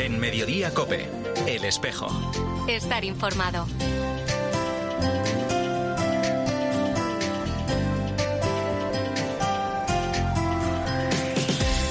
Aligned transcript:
En 0.00 0.18
Mediodía 0.18 0.72
Cope, 0.72 1.10
El 1.46 1.66
Espejo. 1.66 2.08
Estar 2.66 3.04
informado. 3.04 3.66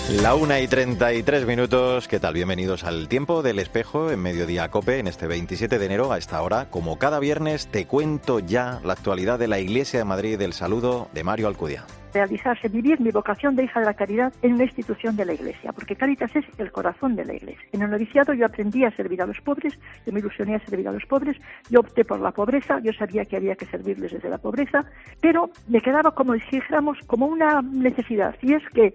La 0.10 0.34
una 0.34 0.60
y 0.60 0.68
33 0.68 1.46
minutos, 1.46 2.08
¿qué 2.08 2.20
tal? 2.20 2.34
Bienvenidos 2.34 2.84
al 2.84 3.08
Tiempo 3.08 3.44
del 3.44 3.60
Espejo 3.60 4.10
en 4.10 4.20
Mediodía 4.20 4.70
Cope 4.72 4.98
en 4.98 5.06
este 5.06 5.28
27 5.28 5.78
de 5.78 5.86
enero 5.86 6.12
a 6.12 6.18
esta 6.18 6.42
hora. 6.42 6.68
Como 6.72 6.98
cada 6.98 7.20
viernes 7.20 7.68
te 7.68 7.86
cuento 7.86 8.40
ya 8.40 8.82
la 8.84 8.94
actualidad 8.94 9.38
de 9.38 9.48
la 9.48 9.60
Iglesia 9.60 10.00
de 10.00 10.06
Madrid 10.06 10.40
del 10.40 10.54
saludo 10.54 11.10
de 11.14 11.24
Mario 11.24 11.48
Alcudia 11.48 11.86
realizarse, 12.14 12.68
vivir 12.70 13.00
mi 13.00 13.12
vocación 13.12 13.56
de 13.56 13.64
hija 13.64 13.80
de 13.80 13.86
la 13.86 13.94
caridad 13.94 14.34
en 14.42 14.54
una 14.54 14.64
institución 14.64 15.16
de 15.16 15.26
la 15.26 15.34
Iglesia, 15.34 15.72
porque 15.74 15.96
Caritas 15.96 16.36
es 16.36 16.46
el 16.58 16.72
corazón 16.72 17.16
de 17.16 17.26
la 17.26 17.34
Iglesia. 17.34 17.68
En 17.72 17.82
el 17.82 17.90
noviciado 17.90 18.34
yo 18.34 18.46
aprendí 18.46 18.84
a 18.84 18.92
servir 18.92 19.22
a 19.22 19.26
los 19.26 19.40
pobres, 19.42 19.78
yo 20.06 20.14
me 20.14 20.20
ilusioné 20.20 20.56
a 20.56 20.66
servir 20.66 20.88
a 20.88 20.92
los 20.92 21.06
pobres, 21.06 21.38
yo 21.70 21.82
opté 21.82 22.06
por 22.06 22.20
la 22.20 22.32
pobreza, 22.32 22.80
yo 22.80 22.94
sabía 22.94 23.26
que 23.26 23.38
había 23.38 23.56
que 23.56 23.66
servirles 23.66 24.12
desde 24.12 24.30
la 24.30 24.38
pobreza, 24.38 24.86
pero 25.22 25.50
me 25.68 25.82
quedaba 25.82 26.12
como 26.12 26.34
dijéramos 26.34 26.98
como 27.06 27.28
una 27.28 27.62
necesidad, 27.62 28.36
y 28.42 28.54
es 28.54 28.64
que 28.74 28.94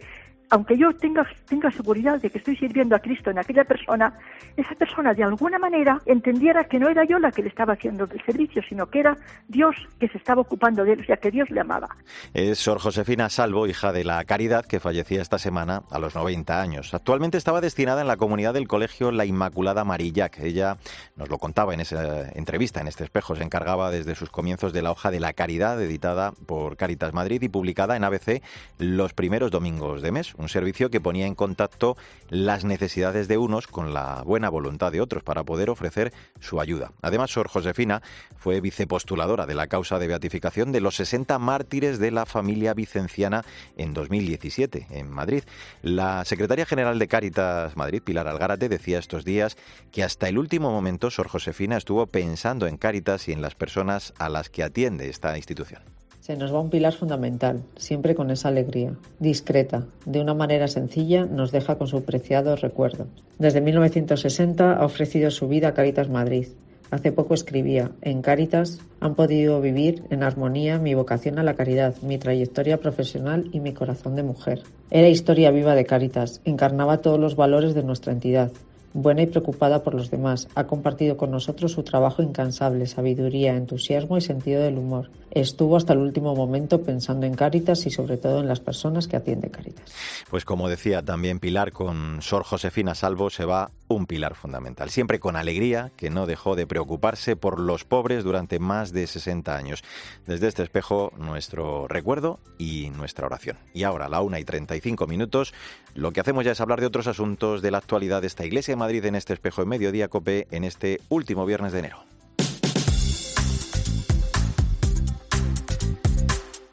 aunque 0.54 0.78
yo 0.78 0.92
tenga, 0.92 1.26
seguridad 1.72 2.20
de 2.20 2.30
que 2.30 2.38
estoy 2.38 2.56
sirviendo 2.56 2.94
a 2.94 3.00
Cristo 3.00 3.28
en 3.28 3.38
aquella 3.40 3.64
persona, 3.64 4.16
esa 4.56 4.76
persona 4.76 5.12
de 5.12 5.24
alguna 5.24 5.58
manera 5.58 6.00
entendiera 6.06 6.62
que 6.62 6.78
no 6.78 6.88
era 6.88 7.04
yo 7.04 7.18
la 7.18 7.32
que 7.32 7.42
le 7.42 7.48
estaba 7.48 7.72
haciendo 7.72 8.04
el 8.04 8.24
servicio, 8.24 8.62
sino 8.68 8.86
que 8.86 9.00
era 9.00 9.16
Dios 9.48 9.74
que 9.98 10.06
se 10.08 10.16
estaba 10.16 10.42
ocupando 10.42 10.84
de 10.84 10.92
él, 10.92 11.00
o 11.00 11.04
sea, 11.04 11.16
que 11.16 11.32
Dios 11.32 11.50
le 11.50 11.60
amaba. 11.60 11.88
Es 12.34 12.60
Sor 12.60 12.78
Josefina 12.78 13.28
Salvo, 13.30 13.66
hija 13.66 13.92
de 13.92 14.04
la 14.04 14.22
Caridad, 14.24 14.64
que 14.64 14.78
fallecía 14.78 15.22
esta 15.22 15.38
semana 15.38 15.82
a 15.90 15.98
los 15.98 16.14
90 16.14 16.60
años. 16.60 16.94
Actualmente 16.94 17.36
estaba 17.36 17.60
destinada 17.60 18.02
en 18.02 18.06
la 18.06 18.16
comunidad 18.16 18.54
del 18.54 18.68
colegio 18.68 19.10
La 19.10 19.24
Inmaculada 19.24 19.82
Marillac. 19.82 20.38
Ella 20.38 20.76
nos 21.16 21.30
lo 21.30 21.38
contaba 21.38 21.74
en 21.74 21.80
esa 21.80 22.30
entrevista, 22.30 22.80
en 22.80 22.86
este 22.86 23.02
espejo. 23.02 23.34
Se 23.34 23.42
encargaba 23.42 23.90
desde 23.90 24.14
sus 24.14 24.30
comienzos 24.30 24.72
de 24.72 24.82
la 24.82 24.92
hoja 24.92 25.10
de 25.10 25.18
la 25.18 25.32
Caridad, 25.32 25.82
editada 25.82 26.32
por 26.46 26.76
Caritas 26.76 27.12
Madrid 27.12 27.42
y 27.42 27.48
publicada 27.48 27.96
en 27.96 28.04
ABC 28.04 28.40
los 28.78 29.14
primeros 29.14 29.50
domingos 29.50 30.00
de 30.00 30.12
mes 30.12 30.32
un 30.44 30.48
servicio 30.50 30.90
que 30.90 31.00
ponía 31.00 31.26
en 31.26 31.34
contacto 31.34 31.96
las 32.28 32.64
necesidades 32.64 33.28
de 33.28 33.38
unos 33.38 33.66
con 33.66 33.94
la 33.94 34.22
buena 34.24 34.50
voluntad 34.50 34.92
de 34.92 35.00
otros 35.00 35.22
para 35.22 35.42
poder 35.42 35.70
ofrecer 35.70 36.12
su 36.38 36.60
ayuda. 36.60 36.92
Además, 37.00 37.30
Sor 37.30 37.48
Josefina 37.48 38.02
fue 38.36 38.60
vicepostuladora 38.60 39.46
de 39.46 39.54
la 39.54 39.66
causa 39.66 39.98
de 39.98 40.06
beatificación 40.06 40.70
de 40.70 40.82
los 40.82 40.96
60 40.96 41.38
mártires 41.38 41.98
de 41.98 42.10
la 42.10 42.26
familia 42.26 42.74
vicenciana 42.74 43.42
en 43.76 43.94
2017 43.94 44.88
en 44.90 45.10
Madrid. 45.10 45.44
La 45.80 46.24
secretaria 46.26 46.66
general 46.66 46.98
de 46.98 47.08
Cáritas 47.08 47.76
Madrid, 47.76 48.02
Pilar 48.02 48.28
Algárate, 48.28 48.68
decía 48.68 48.98
estos 48.98 49.24
días 49.24 49.56
que 49.92 50.04
hasta 50.04 50.28
el 50.28 50.36
último 50.36 50.70
momento 50.70 51.10
Sor 51.10 51.28
Josefina 51.28 51.78
estuvo 51.78 52.06
pensando 52.06 52.66
en 52.66 52.76
Cáritas 52.76 53.28
y 53.28 53.32
en 53.32 53.40
las 53.40 53.54
personas 53.54 54.12
a 54.18 54.28
las 54.28 54.50
que 54.50 54.62
atiende 54.62 55.08
esta 55.08 55.36
institución. 55.38 55.82
Se 56.24 56.36
nos 56.36 56.54
va 56.54 56.60
un 56.62 56.70
pilar 56.70 56.94
fundamental, 56.94 57.60
siempre 57.76 58.14
con 58.14 58.30
esa 58.30 58.48
alegría, 58.48 58.94
discreta, 59.18 59.84
de 60.06 60.22
una 60.22 60.32
manera 60.32 60.68
sencilla, 60.68 61.26
nos 61.26 61.52
deja 61.52 61.76
con 61.76 61.86
su 61.86 62.02
preciado 62.02 62.56
recuerdo. 62.56 63.08
Desde 63.38 63.60
1960 63.60 64.72
ha 64.72 64.86
ofrecido 64.86 65.30
su 65.30 65.48
vida 65.48 65.68
a 65.68 65.74
Caritas 65.74 66.08
Madrid. 66.08 66.46
Hace 66.90 67.12
poco 67.12 67.34
escribía, 67.34 67.90
en 68.00 68.22
Caritas 68.22 68.80
han 69.00 69.16
podido 69.16 69.60
vivir 69.60 70.04
en 70.08 70.22
armonía 70.22 70.78
mi 70.78 70.94
vocación 70.94 71.38
a 71.38 71.42
la 71.42 71.56
caridad, 71.56 71.94
mi 72.00 72.16
trayectoria 72.16 72.78
profesional 72.78 73.50
y 73.52 73.60
mi 73.60 73.74
corazón 73.74 74.16
de 74.16 74.22
mujer. 74.22 74.62
Era 74.90 75.08
historia 75.08 75.50
viva 75.50 75.74
de 75.74 75.84
Caritas, 75.84 76.40
encarnaba 76.46 77.02
todos 77.02 77.20
los 77.20 77.36
valores 77.36 77.74
de 77.74 77.82
nuestra 77.82 78.14
entidad, 78.14 78.50
buena 78.94 79.22
y 79.22 79.26
preocupada 79.26 79.82
por 79.82 79.92
los 79.94 80.10
demás. 80.10 80.48
Ha 80.54 80.64
compartido 80.64 81.18
con 81.18 81.30
nosotros 81.30 81.72
su 81.72 81.82
trabajo 81.82 82.22
incansable, 82.22 82.86
sabiduría, 82.86 83.56
entusiasmo 83.56 84.16
y 84.16 84.22
sentido 84.22 84.62
del 84.62 84.78
humor. 84.78 85.10
Estuvo 85.32 85.76
hasta 85.76 85.92
el 85.92 85.98
último 85.98 86.34
momento 86.34 86.82
pensando 86.82 87.26
en 87.26 87.34
Cáritas 87.34 87.84
y 87.86 87.90
sobre 87.90 88.16
todo 88.16 88.40
en 88.40 88.48
las 88.48 88.60
personas 88.60 89.08
que 89.08 89.16
atiende 89.16 89.50
Cáritas. 89.50 89.84
Pues 90.30 90.44
como 90.44 90.68
decía 90.68 91.02
también 91.02 91.40
Pilar, 91.40 91.72
con 91.72 92.22
Sor 92.22 92.44
Josefina 92.44 92.94
Salvo 92.94 93.28
se 93.30 93.44
va 93.44 93.70
un 93.88 94.06
pilar 94.06 94.34
fundamental. 94.34 94.90
Siempre 94.90 95.20
con 95.20 95.36
alegría, 95.36 95.92
que 95.96 96.10
no 96.10 96.26
dejó 96.26 96.56
de 96.56 96.66
preocuparse 96.66 97.36
por 97.36 97.60
los 97.60 97.84
pobres 97.84 98.24
durante 98.24 98.58
más 98.58 98.92
de 98.92 99.06
60 99.06 99.56
años. 99.56 99.82
Desde 100.26 100.48
este 100.48 100.62
espejo, 100.62 101.12
nuestro 101.16 101.86
recuerdo 101.88 102.40
y 102.58 102.90
nuestra 102.90 103.26
oración. 103.26 103.58
Y 103.72 103.84
ahora, 103.84 104.06
a 104.06 104.08
la 104.08 104.20
una 104.20 104.40
y 104.40 104.44
35 104.44 105.06
minutos, 105.06 105.54
lo 105.94 106.12
que 106.12 106.20
hacemos 106.20 106.44
ya 106.44 106.52
es 106.52 106.60
hablar 106.60 106.80
de 106.80 106.86
otros 106.86 107.06
asuntos 107.06 107.62
de 107.62 107.70
la 107.70 107.78
actualidad 107.78 108.20
de 108.20 108.26
esta 108.26 108.44
iglesia 108.44 108.76
Madrid 108.76 109.04
en 109.04 109.14
este 109.14 109.32
espejo 109.32 109.62
de 109.62 109.66
mediodía 109.66 110.08
cope 110.08 110.46
en 110.50 110.64
este 110.64 111.00
último 111.08 111.46
viernes 111.46 111.72
de 111.72 111.80
enero. 111.80 112.13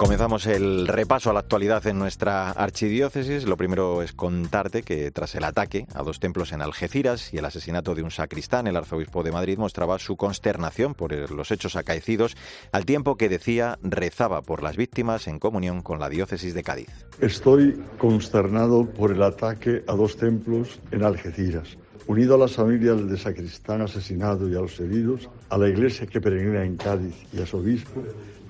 Comenzamos 0.01 0.47
el 0.47 0.87
repaso 0.87 1.29
a 1.29 1.33
la 1.33 1.41
actualidad 1.41 1.85
en 1.85 1.99
nuestra 1.99 2.49
archidiócesis. 2.49 3.45
Lo 3.45 3.55
primero 3.55 4.01
es 4.01 4.13
contarte 4.13 4.81
que 4.81 5.11
tras 5.11 5.35
el 5.35 5.43
ataque 5.43 5.85
a 5.93 6.01
dos 6.01 6.19
templos 6.19 6.53
en 6.53 6.63
Algeciras 6.63 7.31
y 7.31 7.37
el 7.37 7.45
asesinato 7.45 7.93
de 7.93 8.01
un 8.01 8.09
sacristán, 8.09 8.65
el 8.65 8.77
arzobispo 8.77 9.21
de 9.21 9.31
Madrid 9.31 9.59
mostraba 9.59 9.99
su 9.99 10.17
consternación 10.17 10.95
por 10.95 11.13
los 11.29 11.51
hechos 11.51 11.75
acaecidos, 11.75 12.35
al 12.71 12.87
tiempo 12.87 13.15
que 13.15 13.29
decía 13.29 13.77
rezaba 13.83 14.41
por 14.41 14.63
las 14.63 14.75
víctimas 14.75 15.27
en 15.27 15.37
comunión 15.37 15.83
con 15.83 15.99
la 15.99 16.09
diócesis 16.09 16.55
de 16.55 16.63
Cádiz. 16.63 16.89
Estoy 17.19 17.79
consternado 17.99 18.89
por 18.89 19.11
el 19.11 19.21
ataque 19.21 19.83
a 19.87 19.93
dos 19.93 20.17
templos 20.17 20.79
en 20.89 21.03
Algeciras 21.03 21.77
unido 22.07 22.35
a 22.35 22.37
las 22.39 22.55
familias 22.55 22.97
del 23.07 23.17
sacristán 23.17 23.81
asesinado 23.81 24.49
y 24.49 24.55
a 24.55 24.59
los 24.61 24.79
heridos, 24.79 25.29
a 25.49 25.57
la 25.57 25.69
iglesia 25.69 26.07
que 26.07 26.19
peregrina 26.19 26.65
en 26.65 26.75
Cádiz 26.75 27.15
y 27.31 27.41
a 27.41 27.45
su 27.45 27.57
obispo, 27.57 28.03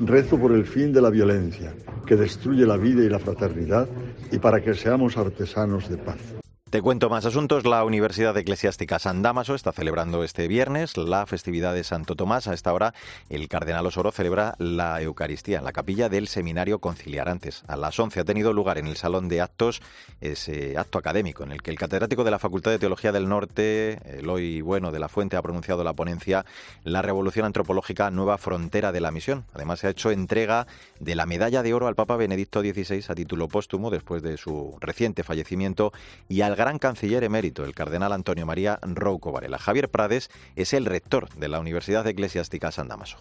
rezo 0.07 0.37
por 0.37 0.51
el 0.51 0.65
fin 0.65 0.91
de 0.91 1.01
la 1.01 1.09
violencia 1.09 1.73
que 2.05 2.15
destruye 2.15 2.65
la 2.65 2.77
vida 2.77 3.03
y 3.03 3.09
la 3.09 3.19
fraternidad 3.19 3.87
y 4.31 4.39
para 4.39 4.61
que 4.61 4.73
seamos 4.73 5.17
artesanos 5.17 5.89
de 5.89 5.97
paz. 5.97 6.40
Te 6.71 6.81
cuento 6.81 7.09
más 7.09 7.25
asuntos. 7.25 7.65
La 7.65 7.83
Universidad 7.83 8.37
Eclesiástica 8.37 8.97
San 8.97 9.21
Damaso 9.21 9.55
está 9.55 9.73
celebrando 9.73 10.23
este 10.23 10.47
viernes 10.47 10.95
la 10.95 11.25
festividad 11.25 11.73
de 11.73 11.83
Santo 11.83 12.15
Tomás. 12.15 12.47
A 12.47 12.53
esta 12.53 12.71
hora, 12.71 12.93
el 13.27 13.49
cardenal 13.49 13.85
Osoro 13.85 14.13
celebra 14.13 14.55
la 14.57 15.01
Eucaristía 15.01 15.57
en 15.57 15.65
la 15.65 15.73
capilla 15.73 16.07
del 16.07 16.29
Seminario 16.29 16.79
Conciliar. 16.79 17.27
Antes, 17.27 17.65
a 17.67 17.75
las 17.75 17.99
11 17.99 18.21
ha 18.21 18.23
tenido 18.23 18.53
lugar 18.53 18.77
en 18.77 18.87
el 18.87 18.95
Salón 18.95 19.27
de 19.27 19.41
Actos 19.41 19.81
ese 20.21 20.77
acto 20.77 20.97
académico 20.97 21.43
en 21.43 21.51
el 21.51 21.61
que 21.61 21.71
el 21.71 21.77
catedrático 21.77 22.23
de 22.23 22.31
la 22.31 22.39
Facultad 22.39 22.71
de 22.71 22.79
Teología 22.79 23.11
del 23.11 23.27
Norte, 23.27 23.99
Eloy 24.19 24.61
Bueno 24.61 24.93
de 24.93 24.99
la 24.99 25.09
Fuente, 25.09 25.35
ha 25.35 25.41
pronunciado 25.41 25.83
la 25.83 25.91
ponencia 25.91 26.45
La 26.85 27.01
Revolución 27.01 27.45
Antropológica, 27.45 28.11
Nueva 28.11 28.37
Frontera 28.37 28.93
de 28.93 29.01
la 29.01 29.11
Misión. 29.11 29.43
Además, 29.53 29.81
se 29.81 29.87
ha 29.87 29.89
hecho 29.89 30.09
entrega 30.09 30.67
de 31.01 31.15
la 31.15 31.25
medalla 31.25 31.63
de 31.63 31.73
oro 31.73 31.87
al 31.87 31.95
Papa 31.95 32.15
Benedicto 32.15 32.61
XVI 32.61 33.03
a 33.09 33.15
título 33.15 33.49
póstumo 33.49 33.89
después 33.89 34.23
de 34.23 34.37
su 34.37 34.77
reciente 34.79 35.25
fallecimiento 35.25 35.91
y 36.29 36.39
al 36.39 36.60
gran 36.61 36.77
canciller 36.77 37.23
emérito, 37.23 37.65
el 37.65 37.73
cardenal 37.73 38.13
Antonio 38.13 38.45
María 38.45 38.77
Rouco 38.83 39.31
Varela. 39.31 39.57
Javier 39.57 39.89
Prades 39.89 40.29
es 40.55 40.73
el 40.73 40.85
rector 40.85 41.27
de 41.29 41.47
la 41.47 41.59
Universidad 41.59 42.05
Eclesiástica 42.05 42.71
San 42.71 42.87
Damaso. 42.87 43.17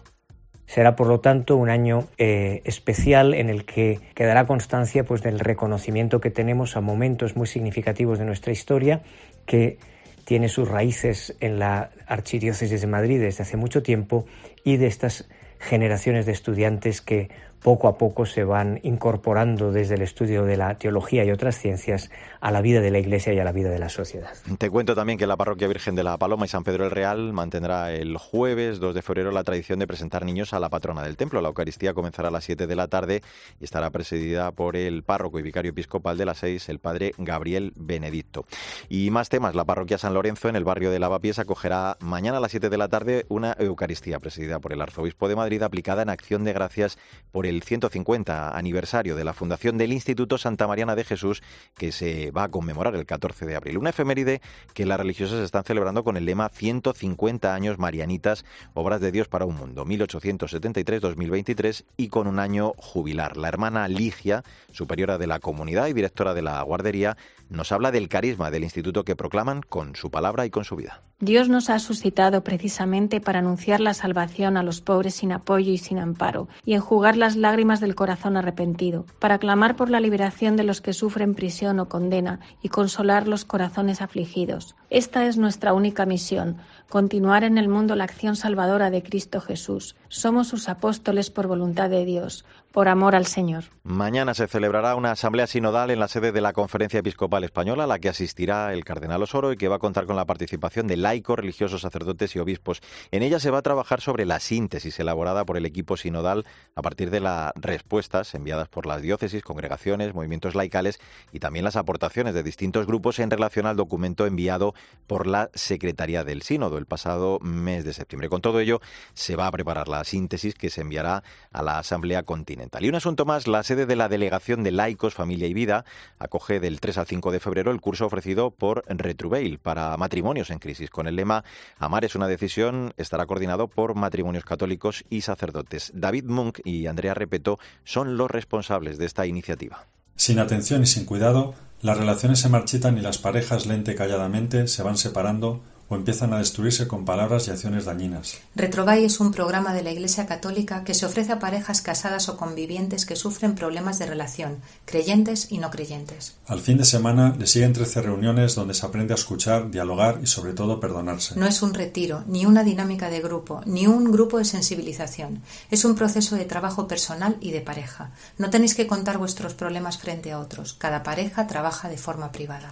Será, 0.67 0.95
por 0.95 1.07
lo 1.07 1.21
tanto, 1.21 1.55
un 1.57 1.71
año 1.71 2.07
eh, 2.19 2.61
especial 2.65 3.33
en 3.33 3.49
el 3.49 3.65
que 3.65 3.99
quedará 4.13 4.45
constancia 4.45 5.05
pues, 5.05 5.23
del 5.23 5.39
reconocimiento 5.39 6.21
que 6.21 6.29
tenemos 6.29 6.77
a 6.77 6.81
momentos 6.81 7.35
muy 7.35 7.47
significativos 7.47 8.19
de 8.19 8.25
nuestra 8.25 8.51
historia, 8.51 9.01
que 9.47 9.79
tiene 10.23 10.47
sus 10.47 10.69
raíces 10.69 11.35
en 11.39 11.57
la 11.57 11.89
Archidiócesis 12.05 12.79
de 12.79 12.87
Madrid 12.87 13.19
desde 13.19 13.41
hace 13.41 13.57
mucho 13.57 13.81
tiempo 13.81 14.25
y 14.63 14.77
de 14.77 14.85
estas 14.85 15.27
generaciones 15.57 16.27
de 16.27 16.31
estudiantes 16.31 17.01
que 17.01 17.29
poco 17.61 17.87
a 17.87 17.97
poco 17.97 18.25
se 18.25 18.43
van 18.43 18.79
incorporando 18.83 19.71
desde 19.71 19.95
el 19.95 20.01
estudio 20.01 20.43
de 20.43 20.57
la 20.57 20.75
teología 20.77 21.23
y 21.23 21.31
otras 21.31 21.57
ciencias 21.57 22.09
a 22.41 22.51
la 22.51 22.61
vida 22.61 22.81
de 22.81 22.91
la 22.91 22.99
Iglesia 22.99 23.33
y 23.33 23.39
a 23.39 23.43
la 23.43 23.51
vida 23.51 23.69
de 23.69 23.79
la 23.79 23.89
sociedad. 23.89 24.33
Te 24.57 24.69
cuento 24.69 24.95
también 24.95 25.19
que 25.19 25.27
la 25.27 25.37
Parroquia 25.37 25.67
Virgen 25.67 25.95
de 25.95 26.03
la 26.03 26.17
Paloma 26.17 26.45
y 26.45 26.49
San 26.49 26.63
Pedro 26.63 26.85
el 26.85 26.91
Real 26.91 27.31
mantendrá 27.33 27.93
el 27.93 28.17
jueves 28.17 28.79
2 28.79 28.95
de 28.95 29.01
febrero 29.03 29.31
la 29.31 29.43
tradición 29.43 29.79
de 29.79 29.87
presentar 29.87 30.25
niños 30.25 30.53
a 30.53 30.59
la 30.59 30.69
patrona 30.69 31.03
del 31.03 31.17
templo. 31.17 31.39
La 31.41 31.49
Eucaristía 31.49 31.93
comenzará 31.93 32.29
a 32.29 32.31
las 32.31 32.43
7 32.43 32.65
de 32.65 32.75
la 32.75 32.87
tarde 32.87 33.21
y 33.59 33.63
estará 33.63 33.91
presidida 33.91 34.51
por 34.51 34.75
el 34.75 35.03
párroco 35.03 35.37
y 35.37 35.43
vicario 35.43 35.69
episcopal 35.69 36.17
de 36.17 36.25
las 36.25 36.39
6, 36.39 36.69
el 36.69 36.79
padre 36.79 37.13
Gabriel 37.19 37.73
Benedicto. 37.75 38.45
Y 38.89 39.11
más 39.11 39.29
temas, 39.29 39.53
la 39.53 39.65
Parroquia 39.65 39.99
San 39.99 40.15
Lorenzo 40.15 40.49
en 40.49 40.55
el 40.55 40.63
barrio 40.63 40.89
de 40.89 40.97
Lavapiés 40.97 41.37
acogerá 41.37 41.97
mañana 41.99 42.37
a 42.37 42.41
las 42.41 42.51
7 42.51 42.69
de 42.69 42.77
la 42.77 42.87
tarde 42.87 43.25
una 43.29 43.55
Eucaristía 43.59 44.19
presidida 44.19 44.59
por 44.59 44.73
el 44.73 44.81
arzobispo 44.81 45.27
de 45.27 45.35
Madrid 45.35 45.61
aplicada 45.61 46.01
en 46.01 46.09
acción 46.09 46.43
de 46.43 46.53
gracias 46.53 46.97
por 47.31 47.45
el 47.45 47.51
el 47.51 47.61
150 47.61 48.57
aniversario 48.57 49.15
de 49.15 49.23
la 49.23 49.33
fundación 49.33 49.77
del 49.77 49.93
Instituto 49.93 50.37
Santa 50.37 50.67
Mariana 50.67 50.95
de 50.95 51.03
Jesús, 51.03 51.43
que 51.77 51.91
se 51.91 52.30
va 52.31 52.43
a 52.43 52.49
conmemorar 52.49 52.95
el 52.95 53.05
14 53.05 53.45
de 53.45 53.55
abril. 53.55 53.77
Una 53.77 53.91
efeméride 53.91 54.41
que 54.73 54.85
las 54.85 54.99
religiosas 54.99 55.39
están 55.39 55.63
celebrando 55.63 56.03
con 56.03 56.17
el 56.17 56.25
lema 56.25 56.49
150 56.49 57.53
años 57.53 57.77
marianitas, 57.77 58.45
obras 58.73 59.01
de 59.01 59.11
Dios 59.11 59.27
para 59.27 59.45
un 59.45 59.55
mundo, 59.55 59.85
1873-2023 59.85 61.85
y 61.97 62.09
con 62.09 62.27
un 62.27 62.39
año 62.39 62.73
jubilar. 62.77 63.37
La 63.37 63.47
hermana 63.47 63.87
Ligia, 63.87 64.43
superiora 64.71 65.17
de 65.17 65.27
la 65.27 65.39
comunidad 65.39 65.87
y 65.87 65.93
directora 65.93 66.33
de 66.33 66.41
la 66.41 66.61
guardería, 66.61 67.17
nos 67.51 67.71
habla 67.71 67.91
del 67.91 68.07
carisma 68.07 68.49
del 68.49 68.63
instituto 68.63 69.03
que 69.03 69.15
proclaman 69.15 69.61
con 69.61 69.95
su 69.95 70.09
palabra 70.09 70.45
y 70.45 70.49
con 70.49 70.63
su 70.63 70.75
vida. 70.75 71.01
Dios 71.19 71.49
nos 71.49 71.69
ha 71.69 71.77
suscitado 71.77 72.43
precisamente 72.43 73.21
para 73.21 73.39
anunciar 73.39 73.79
la 73.79 73.93
salvación 73.93 74.57
a 74.57 74.63
los 74.63 74.81
pobres 74.81 75.13
sin 75.15 75.31
apoyo 75.31 75.71
y 75.71 75.77
sin 75.77 75.99
amparo, 75.99 76.47
y 76.65 76.73
enjugar 76.73 77.15
las 77.15 77.35
lágrimas 77.35 77.79
del 77.79 77.93
corazón 77.93 78.37
arrepentido, 78.37 79.05
para 79.19 79.37
clamar 79.37 79.75
por 79.75 79.91
la 79.91 79.99
liberación 79.99 80.55
de 80.55 80.63
los 80.63 80.81
que 80.81 80.93
sufren 80.93 81.35
prisión 81.35 81.79
o 81.79 81.87
condena 81.87 82.39
y 82.63 82.69
consolar 82.69 83.27
los 83.27 83.45
corazones 83.45 84.01
afligidos. 84.01 84.75
Esta 84.89 85.27
es 85.27 85.37
nuestra 85.37 85.73
única 85.73 86.07
misión, 86.07 86.57
continuar 86.89 87.43
en 87.43 87.57
el 87.57 87.69
mundo 87.69 87.95
la 87.95 88.05
acción 88.05 88.35
salvadora 88.35 88.89
de 88.89 89.03
Cristo 89.03 89.41
Jesús. 89.41 89.95
Somos 90.07 90.47
sus 90.47 90.69
apóstoles 90.69 91.29
por 91.29 91.45
voluntad 91.45 91.89
de 91.89 92.03
Dios, 92.03 92.45
por 92.71 92.87
amor 92.87 93.15
al 93.15 93.25
Señor. 93.25 93.65
Mañana 93.83 94.33
se 94.33 94.47
celebrará 94.47 94.95
una 94.95 95.11
asamblea 95.11 95.47
sinodal 95.47 95.91
en 95.91 95.99
la 95.99 96.07
sede 96.07 96.31
de 96.31 96.41
la 96.41 96.53
Conferencia 96.53 96.99
Episcopal 96.99 97.43
Española, 97.43 97.83
a 97.83 97.87
la 97.87 97.99
que 97.99 98.09
asistirá 98.09 98.73
el 98.73 98.85
cardenal 98.85 99.23
Osoro 99.23 99.51
y 99.51 99.57
que 99.57 99.67
va 99.67 99.77
a 99.77 99.79
contar 99.79 100.05
con 100.05 100.15
la 100.15 100.25
participación 100.25 100.87
de 100.87 100.97
laicos, 100.97 101.37
religiosos, 101.37 101.81
sacerdotes 101.81 102.35
y 102.35 102.39
obispos. 102.39 102.81
En 103.11 103.23
ella 103.23 103.39
se 103.39 103.51
va 103.51 103.57
a 103.57 103.61
trabajar 103.63 103.99
sobre 103.99 104.25
la 104.25 104.39
síntesis 104.39 104.99
elaborada 104.99 105.45
por 105.45 105.57
el 105.57 105.65
equipo 105.65 105.97
sinodal 105.97 106.45
a 106.75 106.81
partir 106.81 107.09
de 107.09 107.19
las 107.19 107.51
respuestas 107.55 108.33
enviadas 108.35 108.69
por 108.69 108.85
las 108.85 109.01
diócesis, 109.01 109.43
congregaciones, 109.43 110.13
movimientos 110.13 110.55
laicales 110.55 110.99
y 111.31 111.39
también 111.39 111.65
las 111.65 111.75
aportaciones 111.75 112.33
de 112.33 112.43
distintos 112.43 112.85
grupos 112.85 113.19
en 113.19 113.31
relación 113.31 113.65
al 113.65 113.75
documento 113.75 114.25
enviado 114.25 114.73
por 115.07 115.27
la 115.27 115.49
Secretaría 115.53 116.23
del 116.23 116.41
Sínodo 116.43 116.77
el 116.77 116.85
pasado 116.85 117.39
mes 117.41 117.83
de 117.83 117.93
septiembre. 117.93 118.29
Con 118.29 118.41
todo 118.41 118.59
ello, 118.59 118.79
se 119.13 119.35
va 119.35 119.47
a 119.47 119.51
preparar 119.51 119.87
la 119.87 120.03
síntesis 120.03 120.53
que 120.53 120.69
se 120.69 120.81
enviará 120.81 121.23
a 121.51 121.63
la 121.63 121.79
Asamblea 121.79 122.23
Continental. 122.23 122.60
Y 122.79 122.89
un 122.89 122.95
asunto 122.95 123.25
más, 123.25 123.47
la 123.47 123.63
sede 123.63 123.85
de 123.85 123.95
la 123.95 124.09
Delegación 124.09 124.63
de 124.63 124.71
Laicos, 124.71 125.13
Familia 125.13 125.47
y 125.47 125.53
Vida 125.53 125.85
acoge 126.19 126.59
del 126.59 126.79
3 126.79 126.97
al 126.99 127.07
5 127.07 127.31
de 127.31 127.39
febrero 127.39 127.71
el 127.71 127.81
curso 127.81 128.05
ofrecido 128.05 128.51
por 128.51 128.83
Retruveil 128.87 129.59
para 129.59 129.95
matrimonios 129.97 130.49
en 130.49 130.59
crisis. 130.59 130.89
Con 130.89 131.07
el 131.07 131.15
lema 131.15 131.43
Amar 131.77 132.05
es 132.05 132.15
una 132.15 132.27
decisión, 132.27 132.93
estará 132.97 133.25
coordinado 133.25 133.67
por 133.67 133.95
matrimonios 133.95 134.45
católicos 134.45 135.03
y 135.09 135.21
sacerdotes. 135.21 135.91
David 135.93 136.25
Munk 136.25 136.59
y 136.63 136.87
Andrea 136.87 137.13
Repeto 137.13 137.59
son 137.83 138.17
los 138.17 138.29
responsables 138.29 138.97
de 138.97 139.05
esta 139.05 139.25
iniciativa. 139.25 139.85
Sin 140.15 140.39
atención 140.39 140.83
y 140.83 140.87
sin 140.87 141.05
cuidado, 141.05 141.55
las 141.81 141.97
relaciones 141.97 142.39
se 142.39 142.49
marchitan 142.49 142.97
y 142.97 143.01
las 143.01 143.17
parejas 143.17 143.65
lente 143.65 143.93
y 143.93 143.95
calladamente 143.95 144.67
se 144.67 144.83
van 144.83 144.97
separando 144.97 145.61
o 145.91 145.95
empiezan 145.95 146.31
a 146.31 146.37
destruirse 146.37 146.87
con 146.87 147.03
palabras 147.03 147.47
y 147.47 147.51
acciones 147.51 147.83
dañinas. 147.83 148.39
Retrovai 148.55 149.03
es 149.03 149.19
un 149.19 149.31
programa 149.31 149.73
de 149.73 149.83
la 149.83 149.91
Iglesia 149.91 150.25
Católica 150.25 150.85
que 150.85 150.93
se 150.93 151.05
ofrece 151.05 151.33
a 151.33 151.39
parejas 151.39 151.81
casadas 151.81 152.29
o 152.29 152.37
convivientes 152.37 153.05
que 153.05 153.17
sufren 153.17 153.55
problemas 153.55 153.99
de 153.99 154.05
relación, 154.05 154.59
creyentes 154.85 155.51
y 155.51 155.57
no 155.57 155.69
creyentes. 155.69 156.37
Al 156.47 156.61
fin 156.61 156.77
de 156.77 156.85
semana 156.85 157.35
le 157.37 157.45
siguen 157.45 157.73
13 157.73 158.03
reuniones 158.03 158.55
donde 158.55 158.73
se 158.73 158.85
aprende 158.85 159.13
a 159.13 159.15
escuchar, 159.15 159.69
dialogar 159.69 160.19
y 160.23 160.27
sobre 160.27 160.53
todo 160.53 160.79
perdonarse. 160.79 161.37
No 161.37 161.45
es 161.45 161.61
un 161.61 161.73
retiro, 161.73 162.23
ni 162.25 162.45
una 162.45 162.63
dinámica 162.63 163.09
de 163.09 163.19
grupo, 163.19 163.59
ni 163.65 163.85
un 163.85 164.13
grupo 164.13 164.37
de 164.37 164.45
sensibilización. 164.45 165.41
Es 165.71 165.83
un 165.83 165.95
proceso 165.95 166.37
de 166.37 166.45
trabajo 166.45 166.87
personal 166.87 167.35
y 167.41 167.51
de 167.51 167.59
pareja. 167.59 168.11
No 168.37 168.49
tenéis 168.49 168.75
que 168.75 168.87
contar 168.87 169.17
vuestros 169.17 169.55
problemas 169.55 169.97
frente 169.97 170.31
a 170.31 170.39
otros. 170.39 170.73
Cada 170.73 171.03
pareja 171.03 171.47
trabaja 171.47 171.89
de 171.89 171.97
forma 171.97 172.31
privada. 172.31 172.71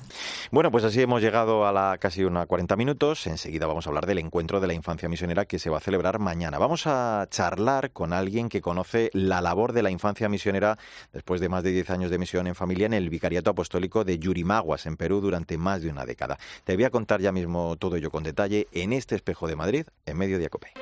Bueno, 0.51 0.71
pues 0.71 0.86
así 0.86 1.01
hemos 1.01 1.21
llegado 1.21 1.68
a 1.68 1.74
la 1.74 1.98
casi 1.98 2.24
una 2.24 2.45
40 2.45 2.77
minutos. 2.77 3.08
Enseguida 3.09 3.65
vamos 3.65 3.88
a 3.88 3.89
hablar 3.89 4.06
del 4.06 4.19
encuentro 4.19 4.59
de 4.59 4.67
la 4.67 4.75
infancia 4.75 5.09
misionera 5.09 5.45
que 5.45 5.57
se 5.57 5.71
va 5.71 5.77
a 5.77 5.81
celebrar 5.81 6.19
mañana. 6.19 6.59
Vamos 6.59 6.85
a 6.85 7.25
charlar 7.31 7.89
con 7.91 8.13
alguien 8.13 8.50
que 8.50 8.61
conoce 8.61 9.09
la 9.13 9.41
labor 9.41 9.73
de 9.73 9.81
la 9.81 9.89
infancia 9.89 10.29
misionera 10.29 10.77
después 11.11 11.41
de 11.41 11.50
más 11.50 11.63
de 11.63 11.71
10 11.71 11.89
años 11.89 12.11
de 12.11 12.19
misión 12.19 12.45
en 12.45 12.53
familia 12.53 12.85
en 12.85 12.94
el 12.94 13.09
Vicariato 13.09 13.50
Apostólico 13.50 14.03
de 14.03 14.19
Yurimaguas, 14.19 14.85
en 14.85 14.95
Perú, 14.95 15.21
durante 15.21 15.57
más 15.57 15.81
de 15.81 15.89
una 15.89 16.06
década. 16.06 16.38
Te 16.65 16.75
voy 16.75 16.83
a 16.83 16.91
contar 16.91 17.19
ya 17.19 17.31
mismo 17.31 17.75
todo 17.77 17.95
ello 17.95 18.11
con 18.11 18.23
detalle 18.23 18.67
en 18.73 18.94
este 18.94 19.15
espejo 19.15 19.47
de 19.47 19.56
Madrid, 19.56 19.85
en 20.06 20.17
Mediodía 20.17 20.50
Cope. 20.50 20.73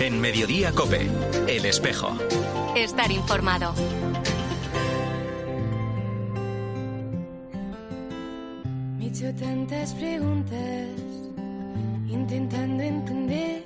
En 0.00 0.18
Mediodía 0.18 0.72
Cope, 0.72 1.10
el 1.46 1.66
espejo. 1.66 2.16
Estar 2.74 3.10
informado. 3.12 3.74
Hecho 9.10 9.34
tantas 9.34 9.92
preguntas 9.94 10.88
intentando 12.08 12.82
entender. 12.82 13.62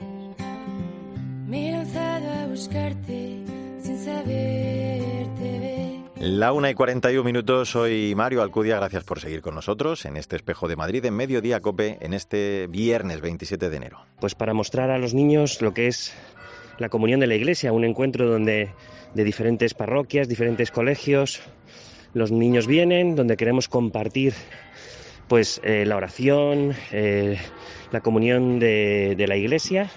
Me 1.46 1.69
he 1.69 1.73
lanzado 1.73 2.31
a 2.31 2.46
buscarte 2.46 3.41
sin 3.79 3.99
saberte 3.99 5.58
ver. 5.61 6.31
La 6.31 6.52
una 6.55 6.70
y 6.70 6.75
41 6.75 7.23
minutos, 7.23 7.70
soy 7.70 8.14
Mario 8.17 8.41
Alcudia, 8.41 8.76
gracias 8.76 9.05
por 9.05 9.20
seguir 9.20 9.43
con 9.43 9.55
nosotros 9.55 10.06
en 10.06 10.17
este 10.17 10.37
espejo 10.37 10.67
de 10.67 10.76
Madrid 10.76 11.05
en 11.05 11.14
Mediodía 11.14 11.61
Cope 11.61 11.99
en 12.00 12.14
este 12.14 12.67
viernes 12.69 13.20
27 13.20 13.69
de 13.69 13.76
enero. 13.76 13.99
Pues 14.20 14.35
para 14.35 14.55
mostrar 14.55 14.90
a 14.90 14.99
los 14.99 15.12
niños 15.12 15.61
lo 15.61 15.75
que 15.75 15.88
es 15.88 16.14
la 16.79 16.88
comunión 16.88 17.20
de 17.20 17.26
la 17.26 17.35
iglesia, 17.35 17.73
un 17.73 17.85
encuentro 17.85 18.31
donde 18.31 18.70
de 19.12 19.25
diferentes 19.25 19.75
parroquias, 19.75 20.26
diferentes 20.26 20.70
colegios, 20.70 21.43
los 22.14 22.32
niños 22.32 22.67
vienen, 22.67 23.14
donde 23.14 23.37
queremos 23.37 23.69
compartir 23.69 24.32
pues 25.29 25.61
eh, 25.65 25.85
la 25.87 25.97
oración, 25.97 26.75
eh, 26.93 27.38
la 27.91 28.00
comunión 28.00 28.59
de, 28.59 29.15
de, 29.17 29.26
la 29.26 29.37
iglesia 29.37 29.91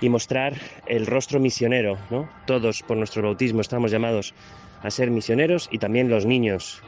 y 0.00 0.08
mostrar 0.08 0.54
el 0.86 1.06
rostro 1.06 1.40
misionero, 1.40 1.98
¿no? 2.10 2.28
Todos 2.46 2.82
por 2.82 2.96
nuestro 2.96 3.22
bautismo 3.22 3.60
estamos 3.60 3.90
llamados 3.90 4.34
a 4.82 4.90
ser 4.90 5.10
misioneros 5.10 5.68
y 5.70 5.78
también 5.78 6.08
los 6.08 6.26
niños. 6.26 6.82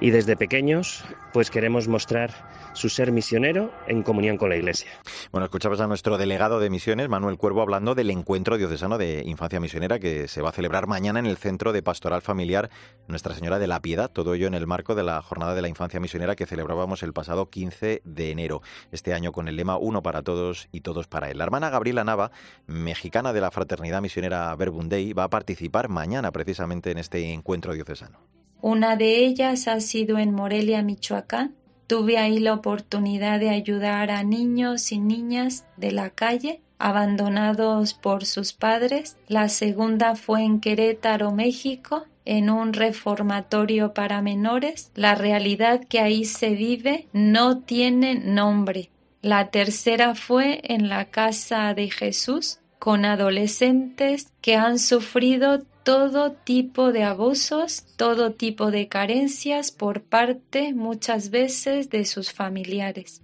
Y 0.00 0.10
desde 0.10 0.36
pequeños, 0.36 1.04
pues 1.32 1.50
queremos 1.50 1.88
mostrar 1.88 2.30
su 2.72 2.88
ser 2.88 3.12
misionero 3.12 3.72
en 3.86 4.02
comunión 4.02 4.36
con 4.36 4.50
la 4.50 4.56
Iglesia. 4.56 4.90
Bueno, 5.32 5.44
escuchabas 5.44 5.80
a 5.80 5.86
nuestro 5.86 6.18
delegado 6.18 6.60
de 6.60 6.70
misiones, 6.70 7.08
Manuel 7.08 7.38
Cuervo, 7.38 7.62
hablando 7.62 7.94
del 7.94 8.10
encuentro 8.10 8.58
diocesano 8.58 8.98
de 8.98 9.22
infancia 9.26 9.60
misionera 9.60 9.98
que 9.98 10.28
se 10.28 10.42
va 10.42 10.50
a 10.50 10.52
celebrar 10.52 10.86
mañana 10.86 11.18
en 11.18 11.26
el 11.26 11.36
Centro 11.36 11.72
de 11.72 11.82
Pastoral 11.82 12.22
Familiar 12.22 12.70
Nuestra 13.06 13.34
Señora 13.34 13.58
de 13.58 13.66
la 13.66 13.80
Piedad, 13.80 14.10
todo 14.10 14.34
ello 14.34 14.46
en 14.46 14.54
el 14.54 14.66
marco 14.66 14.94
de 14.94 15.02
la 15.02 15.20
Jornada 15.22 15.54
de 15.54 15.62
la 15.62 15.68
Infancia 15.68 16.00
Misionera 16.00 16.36
que 16.36 16.46
celebrábamos 16.46 17.02
el 17.02 17.12
pasado 17.12 17.50
15 17.50 18.02
de 18.04 18.30
enero, 18.30 18.62
este 18.92 19.14
año 19.14 19.32
con 19.32 19.48
el 19.48 19.56
lema 19.56 19.78
Uno 19.78 20.02
para 20.02 20.22
todos 20.22 20.68
y 20.72 20.80
todos 20.80 21.06
para 21.06 21.30
él. 21.30 21.38
La 21.38 21.44
hermana 21.44 21.70
Gabriela 21.70 22.04
Nava, 22.04 22.30
mexicana 22.66 23.32
de 23.32 23.40
la 23.40 23.50
Fraternidad 23.50 24.02
Misionera 24.02 24.54
Verbundey, 24.56 25.12
va 25.12 25.24
a 25.24 25.30
participar 25.30 25.88
mañana 25.88 26.32
precisamente 26.32 26.90
en 26.90 26.98
este 26.98 27.32
encuentro 27.32 27.74
diocesano. 27.74 28.18
Una 28.60 28.96
de 28.96 29.24
ellas 29.24 29.68
ha 29.68 29.80
sido 29.80 30.18
en 30.18 30.34
Morelia, 30.34 30.82
Michoacán, 30.82 31.54
Tuve 31.88 32.18
ahí 32.18 32.38
la 32.38 32.52
oportunidad 32.52 33.40
de 33.40 33.48
ayudar 33.48 34.10
a 34.10 34.22
niños 34.22 34.92
y 34.92 35.00
niñas 35.00 35.64
de 35.76 35.90
la 35.90 36.10
calle 36.10 36.60
abandonados 36.78 37.94
por 37.94 38.24
sus 38.24 38.52
padres. 38.52 39.16
La 39.26 39.48
segunda 39.48 40.14
fue 40.14 40.42
en 40.42 40.60
Querétaro, 40.60 41.32
México, 41.32 42.04
en 42.24 42.50
un 42.50 42.74
reformatorio 42.74 43.94
para 43.94 44.20
menores. 44.20 44.92
La 44.94 45.14
realidad 45.14 45.82
que 45.88 46.00
ahí 46.00 46.24
se 46.24 46.50
vive 46.50 47.08
no 47.14 47.60
tiene 47.60 48.16
nombre. 48.16 48.90
La 49.22 49.48
tercera 49.48 50.14
fue 50.14 50.60
en 50.64 50.90
la 50.90 51.06
casa 51.06 51.72
de 51.72 51.90
Jesús, 51.90 52.60
con 52.78 53.06
adolescentes 53.06 54.30
que 54.40 54.56
han 54.56 54.78
sufrido 54.78 55.62
todo 55.88 56.32
tipo 56.32 56.92
de 56.92 57.02
abusos, 57.02 57.86
todo 57.96 58.34
tipo 58.34 58.70
de 58.70 58.88
carencias 58.88 59.70
por 59.70 60.02
parte 60.02 60.74
muchas 60.74 61.30
veces 61.30 61.88
de 61.88 62.04
sus 62.04 62.30
familiares. 62.30 63.22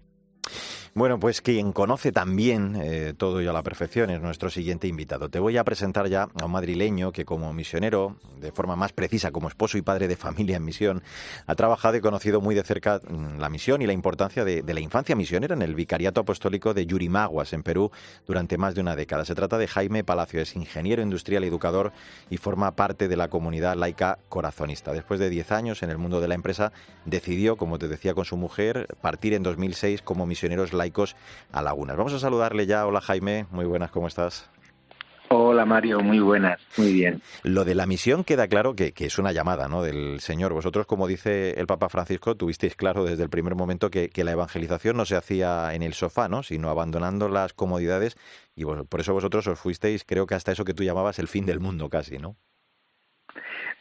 Bueno, 0.96 1.18
pues 1.18 1.40
quien 1.40 1.72
conoce 1.72 2.12
también 2.12 2.76
eh, 2.80 3.14
todo 3.16 3.42
y 3.42 3.48
a 3.48 3.52
la 3.52 3.64
perfección 3.64 4.10
es 4.10 4.20
nuestro 4.20 4.48
siguiente 4.48 4.86
invitado. 4.86 5.28
Te 5.28 5.40
voy 5.40 5.56
a 5.56 5.64
presentar 5.64 6.06
ya 6.06 6.28
a 6.40 6.44
un 6.44 6.52
madrileño 6.52 7.10
que 7.10 7.24
como 7.24 7.52
misionero, 7.52 8.14
de 8.38 8.52
forma 8.52 8.76
más 8.76 8.92
precisa 8.92 9.32
como 9.32 9.48
esposo 9.48 9.76
y 9.76 9.82
padre 9.82 10.06
de 10.06 10.14
familia 10.14 10.56
en 10.56 10.64
misión, 10.64 11.02
ha 11.48 11.56
trabajado 11.56 11.96
y 11.96 12.00
conocido 12.00 12.40
muy 12.40 12.54
de 12.54 12.62
cerca 12.62 13.00
mm, 13.08 13.40
la 13.40 13.48
misión 13.48 13.82
y 13.82 13.88
la 13.88 13.92
importancia 13.92 14.44
de, 14.44 14.62
la 14.62 14.78
infancia 14.78 15.16
misionera 15.16 15.56
en 15.56 15.62
el 15.62 15.74
Vicariato 15.74 16.20
Apostólico 16.20 16.74
de 16.74 16.86
Yurimaguas, 16.86 17.54
en 17.54 17.64
Perú, 17.64 17.90
durante 18.24 18.56
más 18.56 18.76
de 18.76 18.80
una 18.80 18.94
década. 18.94 19.24
Se 19.24 19.34
trata 19.34 19.58
de 19.58 19.66
Jaime 19.66 20.04
Palacio, 20.04 20.40
es 20.40 20.54
ingeniero 20.54 21.02
industrial 21.02 21.42
y 21.42 21.48
educador 21.48 21.92
y 22.30 22.36
forma 22.36 22.76
parte 22.76 23.08
de 23.08 23.16
la 23.16 23.26
comunidad 23.26 23.74
laica 23.74 24.20
corazonista. 24.28 24.92
Después 24.92 25.18
de 25.18 25.28
10 25.28 25.50
años 25.50 25.82
en 25.82 25.90
el 25.90 25.98
mundo 25.98 26.20
de 26.20 26.28
la 26.28 26.36
empresa, 26.36 26.70
decidió, 27.04 27.56
como 27.56 27.80
te 27.80 27.88
decía 27.88 28.14
con 28.14 28.24
su 28.24 28.36
mujer, 28.36 28.86
partir 29.00 29.34
en 29.34 29.42
2006 29.42 30.00
como 30.00 30.24
misioneros 30.24 30.72
laicos 30.72 30.83
a 31.52 31.62
Lagunas. 31.62 31.96
Vamos 31.96 32.12
a 32.12 32.18
saludarle 32.18 32.66
ya. 32.66 32.86
Hola 32.86 33.00
Jaime, 33.00 33.46
muy 33.50 33.64
buenas, 33.64 33.90
¿cómo 33.90 34.08
estás? 34.08 34.50
Hola 35.28 35.64
Mario, 35.64 36.00
muy 36.00 36.20
buenas, 36.20 36.60
muy 36.76 36.92
bien. 36.92 37.22
Lo 37.42 37.64
de 37.64 37.74
la 37.74 37.86
misión 37.86 38.24
queda 38.24 38.46
claro 38.46 38.76
que, 38.76 38.92
es 38.96 39.18
una 39.18 39.32
llamada 39.32 39.68
¿no? 39.68 39.82
del 39.82 40.20
Señor. 40.20 40.52
Vosotros, 40.52 40.86
como 40.86 41.06
dice 41.06 41.58
el 41.58 41.66
Papa 41.66 41.88
Francisco, 41.88 42.36
tuvisteis 42.36 42.76
claro 42.76 43.04
desde 43.04 43.22
el 43.22 43.30
primer 43.30 43.54
momento 43.54 43.90
que, 43.90 44.10
la 44.24 44.32
evangelización 44.32 44.96
no 44.96 45.06
se 45.06 45.16
hacía 45.16 45.74
en 45.74 45.82
el 45.82 45.94
sofá, 45.94 46.28
¿no? 46.28 46.42
sino 46.42 46.70
abandonando 46.70 47.28
las 47.28 47.52
comodidades 47.52 48.16
y 48.54 48.64
por 48.64 49.00
eso 49.00 49.12
vosotros 49.12 49.46
os 49.46 49.58
fuisteis, 49.58 50.04
creo 50.04 50.26
que 50.26 50.34
hasta 50.34 50.52
eso 50.52 50.64
que 50.64 50.74
tú 50.74 50.84
llamabas 50.84 51.18
el 51.18 51.26
fin 51.26 51.46
del 51.46 51.58
mundo 51.58 51.88
casi, 51.88 52.18
¿no? 52.18 52.36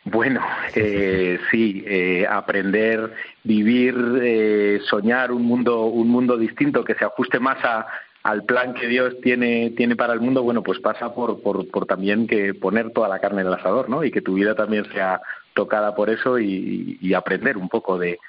Bueno, 0.06 0.42
eh, 0.76 1.40
sí, 1.50 1.84
eh, 1.88 2.28
aprender, 2.30 3.14
vivir, 3.44 3.96
eh, 4.22 4.82
soñar 4.90 5.32
un 5.32 5.44
mundo, 5.44 5.86
un 5.86 6.10
mundo 6.10 6.38
distinto 6.38 6.84
que 6.84 6.96
se 6.96 7.06
ajuste 7.06 7.40
más 7.40 7.64
a, 7.64 7.88
al 8.24 8.44
plan 8.44 8.74
que 8.74 8.88
Dios 8.88 9.16
tiene, 9.22 9.72
tiene 9.78 9.96
para 9.96 10.14
el 10.14 10.20
mundo, 10.20 10.44
bueno, 10.44 10.62
pues 10.62 10.80
pasa 10.80 11.14
por, 11.14 11.42
por, 11.42 11.70
por 11.70 11.86
también 11.86 12.28
que 12.28 12.54
poner 12.54 12.92
toda 12.92 13.08
la 13.08 13.20
carne 13.20 13.42
en 13.42 13.48
el 13.48 13.54
asador, 13.54 13.90
¿no? 13.90 14.04
Y 14.04 14.12
que 14.12 14.22
tu 14.22 14.34
vida 14.34 14.56
también 14.56 14.86
sea 14.92 15.22
tocada 15.54 15.96
por 15.96 16.10
eso 16.10 16.38
y 16.38 17.14
aprender 17.14 17.58
un 17.58 17.70
poco 17.70 17.98
de, 17.98 18.20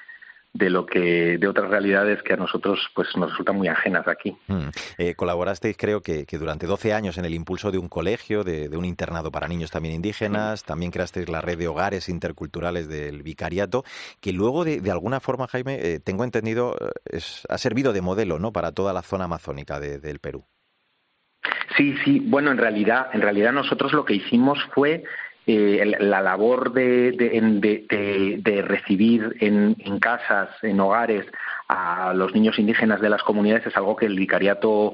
de 0.55 0.69
lo 0.69 0.85
que 0.85 1.37
de 1.37 1.47
otras 1.49 1.69
realidades 1.69 2.23
que 2.23 2.33
a 2.33 2.37
nosotros 2.37 2.79
pues 2.95 3.09
nos 3.17 3.31
resultan 3.31 3.57
muy 3.57 3.67
ajenas 3.67 4.07
aquí. 4.07 4.37
Mm. 4.47 4.69
Eh, 4.97 5.13
colaborasteis 5.13 5.75
creo 5.75 6.01
que, 6.01 6.25
durante 6.31 6.65
12 6.65 6.93
años 6.93 7.17
en 7.17 7.25
el 7.25 7.33
impulso 7.33 7.71
de 7.71 7.77
un 7.77 7.89
colegio, 7.89 8.45
de, 8.45 8.69
un 8.75 8.85
internado 8.85 9.31
para 9.31 9.49
niños 9.49 9.69
también 9.69 9.95
indígenas, 9.95 10.63
también 10.63 10.91
creasteis 10.91 11.27
la 11.27 11.41
red 11.41 11.57
de 11.57 11.67
hogares 11.67 12.07
interculturales 12.07 12.87
del 12.87 13.21
vicariato, 13.21 13.83
que 14.21 14.31
luego 14.31 14.63
de, 14.63 14.89
alguna 14.89 15.19
forma, 15.19 15.47
Jaime, 15.47 15.77
eh, 15.81 15.99
tengo 15.99 16.23
entendido, 16.23 16.75
eh, 16.79 17.17
es, 17.17 17.43
ha 17.49 17.57
servido 17.57 17.91
de 17.91 18.01
modelo 18.01 18.39
¿no? 18.39 18.53
para 18.53 18.71
toda 18.71 18.93
la 18.93 19.01
zona 19.01 19.25
amazónica 19.25 19.81
del 19.81 20.19
Perú. 20.19 20.45
Sí, 21.75 21.95
sí. 22.05 22.21
Bueno, 22.21 22.51
en 22.51 22.57
realidad, 22.57 23.07
en 23.11 23.21
realidad 23.21 23.51
nosotros 23.51 23.91
lo 23.91 24.05
que 24.05 24.13
hicimos 24.13 24.57
fue 24.73 25.03
eh, 25.47 25.95
la 25.99 26.21
labor 26.21 26.73
de, 26.73 27.11
de, 27.11 28.61
recibir 28.63 29.35
en, 29.39 29.99
casas, 29.99 30.49
en 30.63 30.79
hogares, 30.79 31.25
a 31.67 32.13
los 32.13 32.33
niños 32.33 32.57
indígenas 32.57 32.99
de 33.01 33.09
las 33.09 33.23
comunidades 33.23 33.67
es 33.67 33.77
algo 33.77 33.95
que 33.95 34.05
el 34.05 34.17
vicariato 34.17 34.93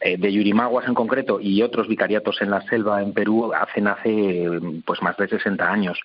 eh, 0.00 0.16
de 0.16 0.32
Yurimaguas 0.32 0.86
en 0.86 0.94
concreto 0.94 1.40
y 1.40 1.60
otros 1.62 1.88
vicariatos 1.88 2.40
en 2.40 2.50
la 2.50 2.60
selva 2.62 3.02
en 3.02 3.12
Perú 3.12 3.52
hacen 3.52 3.88
hace 3.88 4.48
pues 4.84 5.02
más 5.02 5.16
de 5.16 5.26
60 5.26 5.68
años. 5.68 5.98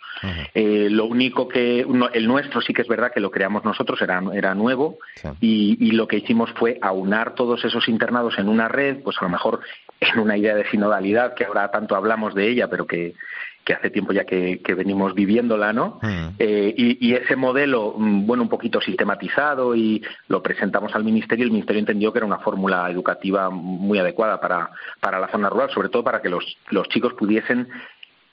Eh, 0.55 0.87
lo 0.89 1.05
único 1.05 1.47
que 1.47 1.85
el 2.13 2.27
nuestro 2.27 2.61
sí 2.61 2.73
que 2.73 2.81
es 2.81 2.87
verdad 2.87 3.11
que 3.13 3.19
lo 3.19 3.29
creamos 3.29 3.63
nosotros 3.63 4.01
era, 4.01 4.19
era 4.33 4.55
nuevo 4.55 4.97
y, 5.39 5.77
y, 5.79 5.91
lo 5.91 6.07
que 6.07 6.17
hicimos 6.17 6.49
fue 6.53 6.79
aunar 6.81 7.35
todos 7.35 7.63
esos 7.63 7.87
internados 7.87 8.39
en 8.39 8.49
una 8.49 8.67
red, 8.67 9.03
pues 9.03 9.17
a 9.19 9.25
lo 9.25 9.29
mejor 9.29 9.59
en 9.99 10.19
una 10.19 10.37
idea 10.37 10.55
de 10.55 10.67
sinodalidad 10.69 11.35
que 11.35 11.45
ahora 11.45 11.69
tanto 11.69 11.95
hablamos 11.95 12.33
de 12.33 12.49
ella, 12.49 12.67
pero 12.69 12.87
que 12.87 13.13
que 13.63 13.73
hace 13.73 13.89
tiempo 13.89 14.11
ya 14.13 14.25
que, 14.25 14.59
venimos 14.75 15.13
viviéndola, 15.13 15.71
¿no? 15.73 15.99
Mm. 16.01 16.35
Eh, 16.39 16.73
y, 16.75 17.13
ese 17.13 17.35
modelo, 17.35 17.95
mm, 17.97 18.25
bueno, 18.25 18.43
un 18.43 18.49
poquito 18.49 18.81
sistematizado 18.81 19.75
y 19.75 20.03
lo 20.27 20.41
presentamos 20.41 20.95
al 20.95 21.03
Ministerio, 21.03 21.45
el 21.45 21.51
Ministerio 21.51 21.79
entendió 21.79 22.11
que 22.11 22.19
era 22.19 22.25
una 22.25 22.39
fórmula 22.39 22.89
educativa 22.89 23.49
muy 23.49 23.99
adecuada 23.99 24.39
para, 24.39 24.71
para 24.99 25.19
la 25.19 25.29
zona 25.29 25.49
rural, 25.49 25.69
sobre 25.71 25.89
todo 25.89 26.03
para 26.03 26.21
que 26.21 26.29
los, 26.29 26.57
los 26.69 26.87
chicos 26.89 27.13
pudiesen 27.13 27.69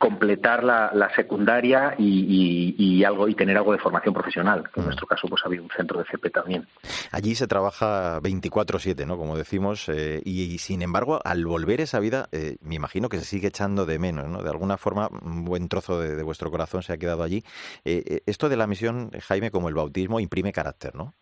completar 0.01 0.65
la, 0.65 0.91
la 0.95 1.15
secundaria 1.15 1.95
y, 1.99 2.75
y, 2.79 3.05
algo 3.05 3.29
y 3.29 3.35
tener 3.35 3.59
algo 3.59 3.73
de 3.73 3.79
formación 3.79 4.15
profesional. 4.15 4.65
en 4.75 4.83
mm. 4.83 4.87
nuestro 4.87 5.07
caso, 5.07 5.29
pues 5.29 5.43
había 5.45 5.61
un 5.61 5.69
centro 5.77 5.99
de 5.99 6.07
CP 6.07 6.31
también. 6.31 6.67
Allí 7.13 7.35
se 7.35 7.47
trabaja 7.47 8.19
24/7, 8.23 9.07
¿no? 9.07 9.19
Como 9.19 9.37
decimos, 9.37 9.91
eh, 9.91 10.23
y, 10.25 10.57
sin 10.57 10.81
embargo, 10.81 11.21
al 11.23 11.45
volver 11.45 11.83
esa 11.83 12.01
vida, 12.01 12.31
eh, 12.33 12.57
me 12.63 12.77
imagino 12.77 13.11
que 13.11 13.19
se 13.19 13.27
sigue 13.27 13.49
echando 13.49 13.85
de 13.85 13.99
menos, 13.99 14.27
¿no? 14.27 14.43
De 14.43 14.49
alguna 14.49 14.79
forma, 14.79 15.11
un 15.21 15.45
buen 15.45 15.69
trozo 15.69 16.01
de, 16.01 16.23
vuestro 16.23 16.51
corazón 16.51 16.83
se 16.83 16.95
ha 16.95 16.97
quedado 16.97 17.23
allí. 17.23 17.45
Eh, 17.85 18.23
esto 18.25 18.49
de 18.49 18.57
la 18.57 18.67
misión, 18.67 19.11
Jaime, 19.21 19.51
como 19.51 19.69
el 19.69 19.75
bautismo, 19.75 20.19
imprime 20.19 20.51
carácter, 20.51 20.95
¿no? 20.95 21.15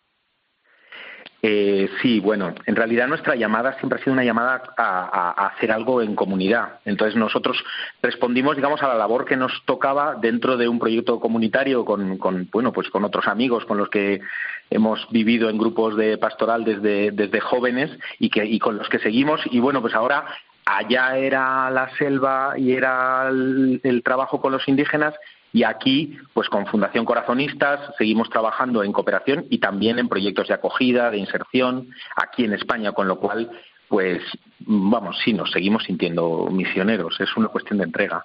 Eh, 1.41 1.89
sí, 2.01 2.19
bueno, 2.19 2.53
en 2.65 2.75
realidad 2.75 3.07
nuestra 3.07 3.35
llamada 3.35 3.77
siempre 3.79 3.97
ha 3.97 4.03
sido 4.03 4.11
una 4.11 4.25
llamada 4.25 4.61
a, 4.77 5.47
hacer 5.47 5.71
algo 5.71 6.01
en 6.01 6.15
comunidad. 6.15 6.79
Entonces 6.83 7.15
nosotros 7.15 7.63
respondimos, 8.01 8.57
digamos, 8.57 8.83
a 8.83 8.89
la 8.89 8.95
labor 8.95 9.23
que 9.23 9.37
nos 9.37 9.63
tocaba 9.65 10.15
dentro 10.15 10.57
de 10.57 10.67
un 10.67 10.79
proyecto 10.79 11.19
comunitario 11.19 11.85
con, 11.85 12.17
bueno, 12.51 12.73
pues 12.73 12.89
con 12.89 13.05
otros 13.05 13.27
amigos 13.27 13.65
con 13.65 13.77
los 13.77 13.89
que 13.89 14.19
hemos 14.69 15.07
vivido 15.11 15.49
en 15.49 15.57
grupos 15.57 15.95
de 15.95 16.17
pastoral 16.17 16.65
desde, 16.65 17.11
desde 17.11 17.39
jóvenes 17.39 17.89
y 18.19 18.29
que 18.29 18.45
y 18.45 18.59
con 18.59 18.77
los 18.77 18.89
que 18.89 18.99
seguimos. 18.99 19.39
Y 19.45 19.59
bueno, 19.59 19.81
pues 19.81 19.93
ahora 19.93 20.25
allá 20.65 21.17
era 21.17 21.71
la 21.71 21.89
selva 21.97 22.53
y 22.57 22.73
era 22.73 23.29
el 23.29 24.01
trabajo 24.03 24.41
con 24.41 24.51
los 24.51 24.67
indígenas 24.67 25.15
y 25.51 25.63
aquí, 25.63 26.17
pues 26.33 26.47
con 26.49 26.67
Fundación 26.67 27.05
Corazonistas, 27.05 27.79
seguimos 27.97 28.29
trabajando 28.29 28.83
en 28.83 28.91
cooperación 28.91 29.45
y 29.49 29.59
también 29.59 29.99
en 29.99 30.07
proyectos 30.09 30.47
de 30.47 30.53
acogida, 30.53 31.09
de 31.09 31.17
inserción, 31.17 31.89
aquí 32.15 32.43
en 32.43 32.53
España, 32.53 32.91
con 32.91 33.07
lo 33.07 33.19
cual 33.19 33.49
pues 33.89 34.21
vamos, 34.59 35.17
sí, 35.25 35.33
nos 35.33 35.51
seguimos 35.51 35.83
sintiendo 35.83 36.47
misioneros, 36.51 37.19
es 37.19 37.35
una 37.35 37.47
cuestión 37.47 37.79
de 37.79 37.85
entrega. 37.85 38.23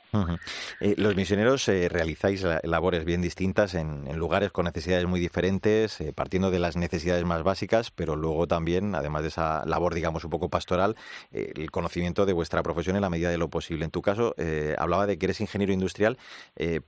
Eh, 0.80 0.94
los 0.98 1.16
misioneros 1.16 1.66
eh, 1.68 1.88
realizáis 1.88 2.44
labores 2.64 3.06
bien 3.06 3.22
distintas 3.22 3.74
en, 3.74 4.04
lugares 4.18 4.52
con 4.52 4.66
necesidades 4.66 5.06
muy 5.06 5.20
diferentes, 5.20 6.00
eh, 6.02 6.12
partiendo 6.12 6.50
de 6.50 6.58
las 6.58 6.76
necesidades 6.76 7.24
más 7.24 7.42
básicas, 7.42 7.90
pero 7.90 8.14
luego 8.14 8.46
también, 8.46 8.94
además 8.94 9.22
de 9.22 9.28
esa 9.28 9.64
labor, 9.64 9.94
digamos, 9.94 10.24
un 10.24 10.30
poco 10.30 10.50
pastoral, 10.50 10.96
el 11.32 11.70
conocimiento 11.70 12.26
de 12.26 12.34
vuestra 12.34 12.62
profesión 12.62 12.96
en 12.96 13.02
la 13.02 13.10
medida 13.10 13.30
de 13.30 13.38
lo 13.38 13.48
posible. 13.48 13.86
En 13.86 13.90
tu 13.90 14.02
caso, 14.02 14.34
hablaba 14.78 15.06
de 15.06 15.18
que 15.18 15.26
eres 15.26 15.40
ingeniero 15.40 15.72
industrial, 15.72 16.18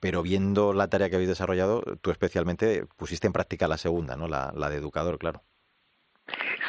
pero 0.00 0.22
viendo 0.22 0.74
la 0.74 0.88
tarea 0.88 1.08
que 1.08 1.16
habéis 1.16 1.30
desarrollado, 1.30 1.82
tú 2.02 2.10
especialmente 2.10 2.84
pusiste 2.96 3.26
en 3.26 3.32
práctica 3.32 3.68
la 3.68 3.78
segunda, 3.78 4.16
¿no? 4.16 4.28
la 4.28 4.70
de 4.70 4.76
educador, 4.76 5.18
claro. 5.18 5.42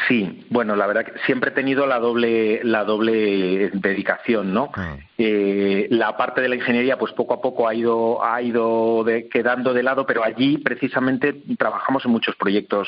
Sí, 0.08 0.46
bueno, 0.50 0.76
la 0.76 0.88
verdad 0.88 1.06
que 1.06 1.20
siempre 1.26 1.50
he 1.50 1.54
tenido 1.54 1.86
la 1.86 2.00
doble, 2.00 2.64
la 2.64 2.84
doble 2.84 3.72
dedicación, 3.74 4.54
¿no? 4.54 4.72
Ah. 4.76 4.98
Eh, 5.18 5.88
la 5.90 6.16
parte 6.16 6.42
de 6.42 6.50
la 6.50 6.56
ingeniería, 6.56 6.98
pues 6.98 7.12
poco 7.14 7.34
a 7.34 7.42
poco 7.42 7.68
ha 7.68 7.74
ido, 7.74 8.24
ha 8.24 8.42
ido 8.42 9.04
quedando 9.32 9.74
de 9.74 9.84
lado, 9.84 10.06
pero 10.06 10.24
allí 10.24 10.60
precisamente 10.60 11.42
trabajamos 11.58 12.06
en 12.06 12.12
muchos 12.12 12.36
proyectos 12.36 12.88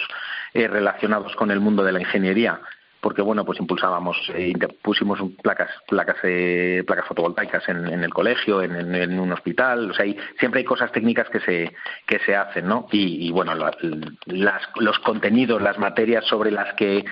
eh, 0.53 0.67
relacionados 0.67 1.35
con 1.35 1.51
el 1.51 1.59
mundo 1.59 1.83
de 1.83 1.91
la 1.91 1.99
ingeniería 1.99 2.61
porque 3.01 3.21
bueno 3.21 3.45
pues 3.45 3.59
impulsábamos 3.59 4.17
eh, 4.35 4.53
pusimos 4.81 5.19
placas 5.41 5.69
placas 5.87 6.17
eh, 6.23 6.83
placas 6.85 7.07
fotovoltaicas 7.07 7.67
en, 7.69 8.03
el 8.03 8.13
colegio 8.13 8.61
en, 8.61 9.19
un 9.19 9.31
hospital 9.31 9.91
o 9.91 9.93
sea 9.93 10.05
siempre 10.39 10.59
hay 10.59 10.65
cosas 10.65 10.91
técnicas 10.91 11.29
que 11.29 11.39
se 11.39 11.75
que 12.05 12.19
se 12.19 12.35
hacen 12.35 12.67
no 12.67 12.87
y, 12.91 13.31
bueno 13.31 13.53
los 13.55 14.99
contenidos 14.99 15.61
las 15.61 15.77
materias 15.77 16.25
sobre 16.25 16.51
las 16.51 16.73
que 16.75 17.05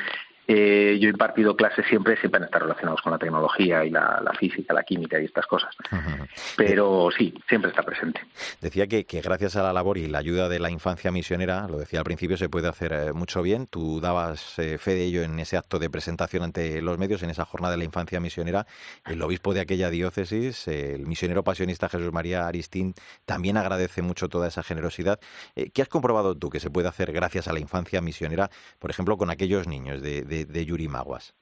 eh, 0.47 0.97
yo 0.99 1.09
he 1.09 1.11
impartido 1.11 1.55
clases 1.55 1.85
siempre, 1.87 2.17
siempre 2.17 2.37
han 2.37 2.45
estado 2.45 2.65
relacionados 2.65 3.01
con 3.01 3.11
la 3.11 3.17
tecnología 3.17 3.83
y 3.83 3.89
la, 3.89 4.31
física, 4.39 4.73
la 4.73 4.83
química 4.83 5.19
y 5.19 5.25
estas 5.25 5.45
cosas. 5.45 5.75
Pero 6.55 7.09
sí, 7.15 7.33
siempre 7.47 7.69
está 7.69 7.83
presente. 7.83 8.21
Decía 8.61 8.87
que, 8.87 9.05
gracias 9.21 9.55
a 9.55 9.63
la 9.63 9.73
labor 9.73 9.97
y 9.97 10.07
la 10.07 10.19
ayuda 10.19 10.47
de 10.47 10.59
la 10.59 10.69
infancia 10.69 11.11
misionera, 11.11 11.67
lo 11.67 11.79
decía 11.79 11.99
al 11.99 12.05
principio, 12.05 12.37
se 12.37 12.49
puede 12.49 12.67
hacer 12.67 12.93
eh, 12.93 13.13
mucho 13.13 13.41
bien. 13.41 13.67
Tú 13.67 13.99
dabas 13.99 14.57
eh, 14.59 14.77
fe 14.77 14.95
de 14.95 15.05
ello 15.05 15.23
en 15.23 15.39
ese 15.39 15.57
acto 15.57 15.79
de 15.79 15.89
presentación 15.89 16.43
ante 16.43 16.81
los 16.81 16.97
medios, 16.97 17.23
en 17.23 17.29
esa 17.29 17.45
jornada 17.45 17.71
de 17.71 17.79
la 17.79 17.85
infancia 17.85 18.19
misionera. 18.19 18.67
El 19.05 19.21
obispo 19.21 19.53
de 19.53 19.61
aquella 19.61 19.89
diócesis, 19.89 20.67
el 20.67 21.07
misionero 21.07 21.43
pasionista 21.43 21.89
Jesús 21.89 22.13
María 22.13 22.47
Aristín, 22.47 22.93
también 23.25 23.57
agradece 23.57 24.01
mucho 24.01 24.29
toda 24.29 24.47
esa 24.47 24.63
generosidad. 24.63 25.19
¿Qué 25.73 25.81
has 25.81 25.89
comprobado 25.89 26.35
tú 26.35 26.49
que 26.49 26.59
se 26.59 26.69
puede 26.69 26.87
hacer 26.87 27.11
gracias 27.11 27.47
a 27.47 27.53
la 27.53 27.59
infancia 27.59 28.01
misionera, 28.01 28.49
por 28.79 28.91
ejemplo, 28.91 29.17
con 29.17 29.29
aquellos 29.29 29.67
niños 29.67 30.01
de 30.01 30.17
de, 30.27 30.36
Maguas? 30.89 31.33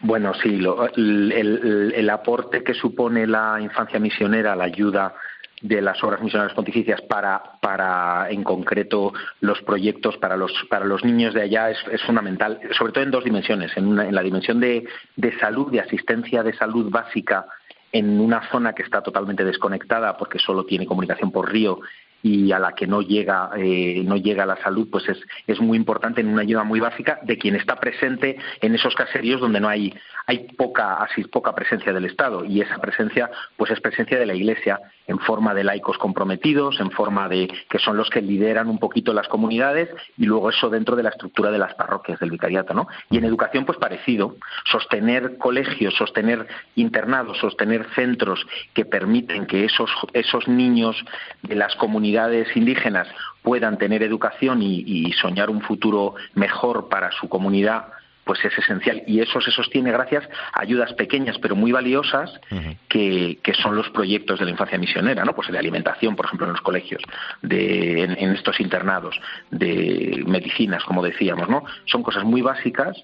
Bueno, 0.00 0.34
sí, 0.34 0.60
el, 0.96 2.10
aporte 2.10 2.64
que 2.64 2.74
supone 2.74 3.26
la 3.26 3.60
infancia 3.60 4.00
misionera, 4.00 4.56
la 4.56 4.64
ayuda 4.64 5.14
de 5.60 5.80
las 5.80 6.02
obras 6.02 6.20
misioneras 6.20 6.54
pontificias 6.54 7.00
para, 7.02 7.40
para 7.60 8.28
en 8.28 8.42
concreto 8.42 9.12
los 9.40 9.62
proyectos 9.62 10.16
para 10.16 10.36
los 10.36 10.52
para 10.68 10.84
los 10.84 11.04
niños 11.04 11.34
de 11.34 11.42
allá 11.42 11.70
es, 11.70 12.02
fundamental, 12.04 12.58
sobre 12.76 12.92
todo 12.92 13.04
en 13.04 13.12
dos 13.12 13.22
dimensiones, 13.22 13.70
en, 13.76 13.96
en 14.00 14.12
la 14.12 14.22
dimensión 14.22 14.58
de, 14.58 14.84
de, 15.14 15.38
salud, 15.38 15.70
de 15.70 15.78
asistencia 15.78 16.42
de 16.42 16.52
salud 16.54 16.90
básica 16.90 17.46
en 17.92 18.20
una 18.20 18.50
zona 18.50 18.72
que 18.72 18.82
está 18.82 19.02
totalmente 19.02 19.44
desconectada 19.44 20.16
porque 20.16 20.38
solo 20.40 20.64
tiene 20.64 20.86
comunicación 20.86 21.30
por 21.30 21.52
río 21.52 21.78
y 22.22 22.52
a 22.52 22.58
la 22.58 22.72
que 22.74 22.86
no 22.86 23.02
llega 23.02 23.50
eh, 23.56 24.02
no 24.04 24.16
llega 24.16 24.46
la 24.46 24.56
salud 24.62 24.88
pues 24.90 25.08
es, 25.08 25.18
es 25.46 25.60
muy 25.60 25.76
importante 25.76 26.20
en 26.20 26.28
una 26.28 26.42
ayuda 26.42 26.62
muy 26.62 26.80
básica 26.80 27.18
de 27.22 27.36
quien 27.36 27.56
está 27.56 27.76
presente 27.76 28.38
en 28.60 28.74
esos 28.74 28.94
caseríos 28.94 29.40
donde 29.40 29.60
no 29.60 29.68
hay 29.68 29.92
hay 30.26 30.46
poca 30.56 30.94
así 31.02 31.24
poca 31.24 31.54
presencia 31.54 31.92
del 31.92 32.04
Estado 32.04 32.44
y 32.44 32.60
esa 32.60 32.78
presencia 32.78 33.30
pues 33.56 33.70
es 33.70 33.80
presencia 33.80 34.18
de 34.18 34.26
la 34.26 34.34
Iglesia 34.34 34.80
en 35.06 35.18
forma 35.18 35.52
de 35.52 35.64
laicos 35.64 35.98
comprometidos, 35.98 36.80
en 36.80 36.90
forma 36.90 37.28
de 37.28 37.48
que 37.68 37.78
son 37.78 37.96
los 37.96 38.08
que 38.08 38.22
lideran 38.22 38.68
un 38.68 38.78
poquito 38.78 39.12
las 39.12 39.28
comunidades 39.28 39.88
y 40.16 40.26
luego 40.26 40.50
eso 40.50 40.70
dentro 40.70 40.94
de 40.94 41.02
la 41.02 41.10
estructura 41.10 41.50
de 41.50 41.58
las 41.58 41.74
parroquias 41.74 42.20
del 42.20 42.30
vicariato, 42.30 42.72
¿no? 42.72 42.86
Y 43.10 43.18
en 43.18 43.24
educación 43.24 43.64
pues 43.64 43.78
parecido, 43.78 44.36
sostener 44.64 45.38
colegios, 45.38 45.94
sostener 45.94 46.46
internados, 46.76 47.38
sostener 47.38 47.86
centros 47.94 48.46
que 48.74 48.84
permiten 48.84 49.46
que 49.46 49.64
esos 49.64 49.90
esos 50.12 50.46
niños 50.46 51.04
de 51.42 51.56
las 51.56 51.74
comunidades 51.76 52.11
indígenas 52.54 53.08
puedan 53.42 53.78
tener 53.78 54.02
educación 54.02 54.62
y, 54.62 54.84
y 54.86 55.12
soñar 55.12 55.50
un 55.50 55.62
futuro 55.62 56.14
mejor 56.34 56.88
para 56.88 57.10
su 57.12 57.28
comunidad 57.28 57.86
pues 58.24 58.44
es 58.44 58.56
esencial 58.56 59.02
y 59.06 59.20
eso 59.20 59.40
se 59.40 59.50
sostiene 59.50 59.90
gracias 59.90 60.28
a 60.52 60.60
ayudas 60.60 60.92
pequeñas 60.94 61.38
pero 61.38 61.56
muy 61.56 61.72
valiosas 61.72 62.40
que, 62.88 63.38
que, 63.42 63.54
son 63.54 63.74
los 63.74 63.90
proyectos 63.90 64.38
de 64.38 64.44
la 64.44 64.50
infancia 64.52 64.78
misionera, 64.78 65.24
¿no? 65.24 65.34
Pues 65.34 65.50
de 65.50 65.58
alimentación, 65.58 66.14
por 66.14 66.26
ejemplo, 66.26 66.46
en 66.46 66.52
los 66.52 66.62
colegios, 66.62 67.02
de, 67.42 68.04
en, 68.04 68.32
estos 68.32 68.60
internados, 68.60 69.20
de 69.50 70.22
medicinas, 70.26 70.84
como 70.84 71.02
decíamos, 71.02 71.48
¿no? 71.48 71.64
Son 71.86 72.02
cosas 72.02 72.24
muy 72.24 72.42
básicas 72.42 72.96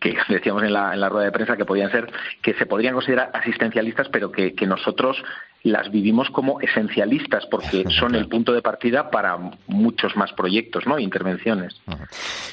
que 0.00 0.16
decíamos 0.28 0.64
en 0.64 0.72
la, 0.72 0.92
en 0.92 1.00
la 1.00 1.08
rueda 1.08 1.26
de 1.26 1.32
prensa 1.32 1.56
que 1.56 1.64
podían 1.64 1.90
ser, 1.90 2.12
que 2.42 2.54
se 2.54 2.66
podrían 2.66 2.94
considerar 2.94 3.30
asistencialistas, 3.32 4.08
pero 4.10 4.30
que, 4.30 4.54
que 4.54 4.66
nosotros 4.66 5.22
las 5.62 5.90
vivimos 5.90 6.28
como 6.30 6.60
esencialistas 6.60 7.46
porque 7.46 7.84
son 7.98 8.14
el 8.14 8.28
punto 8.28 8.52
de 8.52 8.62
partida 8.62 9.10
para 9.10 9.38
muchos 9.66 10.16
más 10.16 10.32
proyectos, 10.32 10.86
¿no? 10.86 10.98
Intervenciones. 10.98 11.80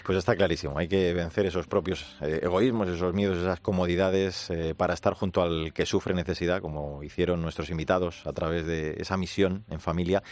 Pues 0.06 0.18
está 0.18 0.36
clarísimo. 0.36 0.78
Hay 0.78 0.88
que 0.88 1.13
vencer 1.13 1.46
esos 1.46 1.68
propios 1.68 2.18
eh, 2.22 2.39
egoísmos, 2.44 2.88
esos 2.88 3.13
miedos, 3.13 3.38
esas 3.38 3.60
comodidades 3.60 4.50
eh, 4.50 4.74
para 4.75 4.94
estar 4.94 5.13
junto 5.13 5.42
al 5.42 5.74
que 5.74 5.86
sufre 5.86 6.13
necesidad, 6.13 6.62
como 6.62 7.04
hicieron 7.04 7.42
nuestros 7.42 7.70
invitados 7.70 8.25
a 8.25 8.34
través 8.34 8.66
de 8.66 8.96
esa 9.00 9.18
misión 9.18 9.63
en 9.70 9.80
familia, 9.80 10.24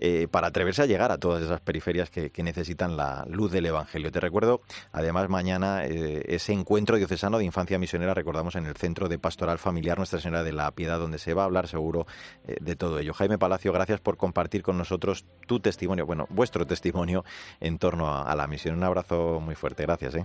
eh, 0.00 0.28
para 0.30 0.48
atreverse 0.48 0.82
a 0.82 0.86
llegar 0.86 1.12
a 1.12 1.18
todas 1.18 1.42
esas 1.42 1.60
periferias 1.60 2.10
que, 2.10 2.30
que, 2.30 2.44
necesitan 2.44 2.96
la 2.96 3.24
luz 3.28 3.52
del 3.52 3.66
Evangelio. 3.66 4.12
Te 4.12 4.20
recuerdo, 4.20 4.60
además, 4.92 5.28
mañana 5.30 5.84
ese 5.84 6.52
encuentro 6.52 6.98
diocesano 6.98 7.38
de 7.38 7.44
infancia 7.44 7.78
misionera, 7.78 8.12
recordamos, 8.12 8.54
en 8.54 8.66
el 8.66 8.76
Centro 8.76 9.08
de 9.08 9.18
Pastoral 9.18 9.58
Familiar 9.58 9.96
Nuestra 9.96 10.20
Señora 10.20 10.42
de 10.42 10.52
la 10.52 10.70
Piedad, 10.72 10.98
donde 10.98 11.18
se 11.18 11.32
va 11.32 11.42
a 11.42 11.44
hablar 11.46 11.68
seguro 11.68 11.84
eh, 11.84 12.06
de 12.44 12.76
todo 12.76 12.98
ello. 12.98 13.14
Jaime 13.14 13.38
Palacio, 13.38 13.72
gracias 13.72 14.00
por 14.00 14.16
compartir 14.16 14.62
con 14.62 14.78
nosotros 14.78 15.24
tu 15.46 15.60
testimonio, 15.60 16.06
bueno, 16.06 16.26
vuestro 16.30 16.66
testimonio 16.66 17.24
en 17.60 17.78
torno 17.78 18.14
a, 18.14 18.34
la 18.34 18.46
misión. 18.46 18.76
Un 18.76 18.84
abrazo 18.84 19.40
muy 19.40 19.54
fuerte, 19.54 19.84
gracias. 19.84 20.14
¿eh? 20.16 20.24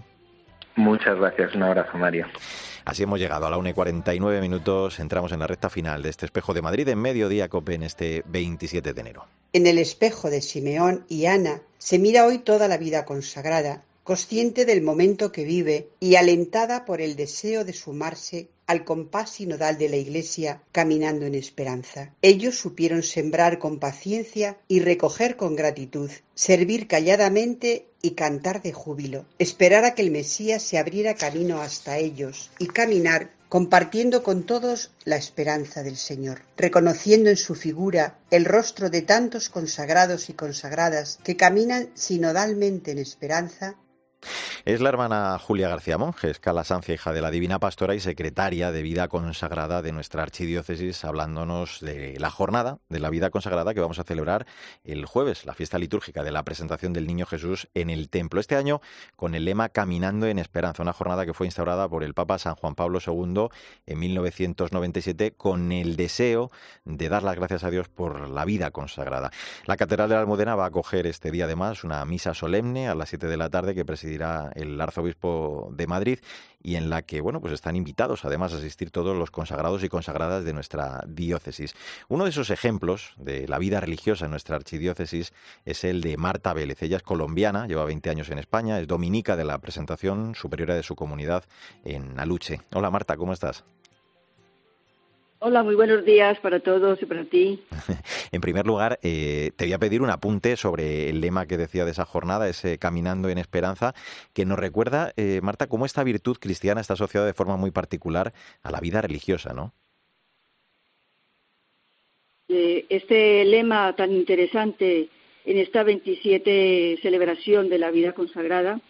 Muchas 0.75 1.17
gracias, 1.17 1.55
un 1.55 1.63
abrazo, 1.63 1.97
Mario. 1.97 2.25
Así 2.85 3.03
hemos 3.03 3.19
llegado 3.19 3.45
a 3.45 3.49
la 3.49 3.57
1 3.57 3.69
y 3.69 3.73
49 3.73 4.41
minutos. 4.41 4.99
Entramos 4.99 5.31
en 5.31 5.39
la 5.39 5.47
recta 5.47 5.69
final 5.69 6.01
de 6.01 6.09
este 6.09 6.25
espejo 6.25 6.53
de 6.53 6.61
Madrid 6.61 6.87
en 6.87 6.99
mediodía 6.99 7.49
COPE 7.49 7.75
en 7.75 7.83
este 7.83 8.23
27 8.27 8.93
de 8.93 9.01
enero. 9.01 9.25
En 9.51 9.67
el 9.67 9.77
espejo 9.77 10.29
de 10.29 10.41
Simeón 10.41 11.05
y 11.09 11.25
Ana 11.25 11.61
se 11.77 11.99
mira 11.99 12.25
hoy 12.25 12.39
toda 12.39 12.67
la 12.67 12.77
vida 12.77 13.03
consagrada, 13.03 13.83
consciente 14.03 14.65
del 14.65 14.81
momento 14.81 15.31
que 15.31 15.43
vive 15.43 15.89
y 15.99 16.15
alentada 16.15 16.85
por 16.85 17.01
el 17.01 17.15
deseo 17.15 17.65
de 17.65 17.73
sumarse 17.73 18.47
al 18.69 18.83
compás 18.83 19.31
sinodal 19.31 19.79
de 19.79 19.89
la 19.89 19.95
Iglesia 19.95 20.61
caminando 20.71 21.25
en 21.25 21.33
esperanza. 21.33 22.13
Ellos 22.21 22.55
supieron 22.55 23.01
sembrar 23.01 23.57
con 23.57 23.79
paciencia 23.79 24.57
y 24.67 24.81
recoger 24.81 25.37
con 25.37 25.55
gratitud, 25.55 26.11
servir 26.35 26.87
calladamente 26.87 27.87
y 28.03 28.11
cantar 28.11 28.61
de 28.61 28.71
júbilo, 28.71 29.25
esperar 29.39 29.85
a 29.85 29.95
que 29.95 30.03
el 30.03 30.11
Mesías 30.11 30.61
se 30.61 30.77
abriera 30.77 31.15
camino 31.15 31.61
hasta 31.61 31.97
ellos 31.97 32.51
y 32.59 32.67
caminar 32.67 33.31
compartiendo 33.49 34.21
con 34.21 34.43
todos 34.43 34.91
la 35.03 35.15
esperanza 35.15 35.81
del 35.81 35.97
Señor, 35.97 36.43
reconociendo 36.55 37.31
en 37.31 37.37
su 37.37 37.55
figura 37.55 38.19
el 38.29 38.45
rostro 38.45 38.91
de 38.91 39.01
tantos 39.01 39.49
consagrados 39.49 40.29
y 40.29 40.33
consagradas 40.33 41.17
que 41.23 41.35
caminan 41.35 41.89
sinodalmente 41.95 42.91
en 42.91 42.99
esperanza 42.99 43.77
es 44.65 44.81
la 44.81 44.89
hermana 44.89 45.37
Julia 45.39 45.69
García 45.69 45.97
Monjes, 45.97 46.39
calasancia, 46.39 46.93
hija 46.93 47.13
de 47.13 47.21
la 47.21 47.31
Divina 47.31 47.59
Pastora 47.59 47.95
y 47.95 47.99
secretaria 47.99 48.71
de 48.71 48.81
vida 48.81 49.07
consagrada 49.07 49.81
de 49.81 49.91
nuestra 49.91 50.23
archidiócesis, 50.23 51.05
hablándonos 51.05 51.79
de 51.79 52.19
la 52.19 52.29
jornada 52.29 52.79
de 52.89 52.99
la 52.99 53.09
vida 53.09 53.29
consagrada 53.29 53.73
que 53.73 53.79
vamos 53.79 53.99
a 53.99 54.03
celebrar 54.03 54.45
el 54.83 55.05
jueves, 55.05 55.45
la 55.45 55.53
fiesta 55.53 55.79
litúrgica 55.79 56.23
de 56.23 56.31
la 56.31 56.43
presentación 56.43 56.93
del 56.93 57.07
Niño 57.07 57.25
Jesús 57.25 57.69
en 57.73 57.89
el 57.89 58.09
templo. 58.09 58.39
Este 58.39 58.55
año 58.55 58.81
con 59.15 59.35
el 59.35 59.45
lema 59.45 59.69
Caminando 59.69 60.27
en 60.27 60.39
Esperanza, 60.39 60.83
una 60.83 60.93
jornada 60.93 61.25
que 61.25 61.33
fue 61.33 61.47
instaurada 61.47 61.87
por 61.87 62.03
el 62.03 62.13
Papa 62.13 62.37
San 62.37 62.55
Juan 62.55 62.75
Pablo 62.75 62.99
II 63.05 63.47
en 63.85 63.99
1997 63.99 65.33
con 65.35 65.71
el 65.71 65.95
deseo 65.95 66.51
de 66.85 67.09
dar 67.09 67.23
las 67.23 67.35
gracias 67.35 67.63
a 67.63 67.69
Dios 67.69 67.87
por 67.87 68.29
la 68.29 68.45
vida 68.45 68.71
consagrada. 68.71 69.31
La 69.65 69.77
Catedral 69.77 70.09
de 70.09 70.15
la 70.15 70.21
Almudena 70.21 70.55
va 70.55 70.65
a 70.65 70.67
acoger 70.67 71.07
este 71.07 71.31
día 71.31 71.45
además 71.45 71.83
una 71.83 72.03
misa 72.05 72.33
solemne 72.33 72.89
a 72.89 72.95
las 72.95 73.09
7 73.09 73.27
de 73.27 73.37
la 73.37 73.49
tarde 73.49 73.75
que 73.75 73.85
preside 73.85 74.08
dirá 74.09 74.51
el 74.55 74.79
arzobispo 74.79 75.69
de 75.73 75.87
Madrid 75.87 76.19
y 76.61 76.75
en 76.75 76.89
la 76.89 77.01
que, 77.03 77.21
bueno, 77.21 77.39
pues 77.39 77.53
están 77.53 77.75
invitados 77.75 78.25
además 78.25 78.53
a 78.53 78.57
asistir 78.57 78.91
todos 78.91 79.15
los 79.15 79.31
consagrados 79.31 79.83
y 79.83 79.89
consagradas 79.89 80.43
de 80.43 80.53
nuestra 80.53 81.03
diócesis. 81.07 81.73
Uno 82.09 82.25
de 82.25 82.31
esos 82.31 82.49
ejemplos 82.49 83.13
de 83.17 83.47
la 83.47 83.59
vida 83.59 83.79
religiosa 83.79 84.25
en 84.25 84.31
nuestra 84.31 84.57
archidiócesis 84.57 85.33
es 85.65 85.83
el 85.83 86.01
de 86.01 86.17
Marta 86.17 86.53
Vélez. 86.53 86.81
Ella 86.81 86.97
es 86.97 87.03
colombiana, 87.03 87.67
lleva 87.67 87.85
20 87.85 88.09
años 88.09 88.29
en 88.29 88.39
España, 88.39 88.79
es 88.79 88.87
dominica 88.87 89.35
de 89.35 89.45
la 89.45 89.57
presentación 89.59 90.35
superiora 90.35 90.75
de 90.75 90.83
su 90.83 90.95
comunidad 90.95 91.45
en 91.85 92.19
Aluche. 92.19 92.61
Hola 92.73 92.91
Marta, 92.91 93.15
¿cómo 93.15 93.33
estás? 93.33 93.63
Hola, 95.41 95.63
muy 95.63 95.75
buenos 95.75 96.03
días 96.03 96.37
para 96.41 96.59
todos 96.59 97.01
y 97.01 97.05
para 97.05 97.23
ti. 97.23 97.63
en 98.33 98.41
primer 98.41 98.67
lugar, 98.67 98.99
eh, 99.03 99.51
te 99.55 99.63
voy 99.63 99.73
a 99.73 99.79
pedir 99.79 100.01
un 100.01 100.09
apunte 100.09 100.57
sobre 100.57 101.09
el 101.09 101.21
lema 101.21 101.45
que 101.45 101.55
decía 101.55 101.85
de 101.85 101.91
esa 101.91 102.03
jornada, 102.03 102.49
ese 102.49 102.77
Caminando 102.77 103.29
en 103.29 103.37
Esperanza, 103.37 103.93
que 104.33 104.43
nos 104.43 104.59
recuerda, 104.59 105.13
eh, 105.15 105.39
Marta, 105.41 105.67
cómo 105.67 105.85
esta 105.85 106.03
virtud 106.03 106.35
cristiana 106.41 106.81
está 106.81 106.95
asociada 106.95 107.25
de 107.25 107.33
forma 107.33 107.55
muy 107.55 107.71
particular 107.71 108.33
a 108.63 108.71
la 108.71 108.81
vida 108.81 109.01
religiosa, 109.01 109.53
¿no? 109.53 109.71
Eh, 112.49 112.85
este 112.89 113.45
lema 113.45 113.95
tan 113.95 114.11
interesante 114.11 115.07
en 115.45 115.57
esta 115.57 115.83
27 115.83 116.99
celebración 117.01 117.69
de 117.69 117.79
la 117.79 117.91
vida 117.91 118.11
consagrada, 118.11 118.81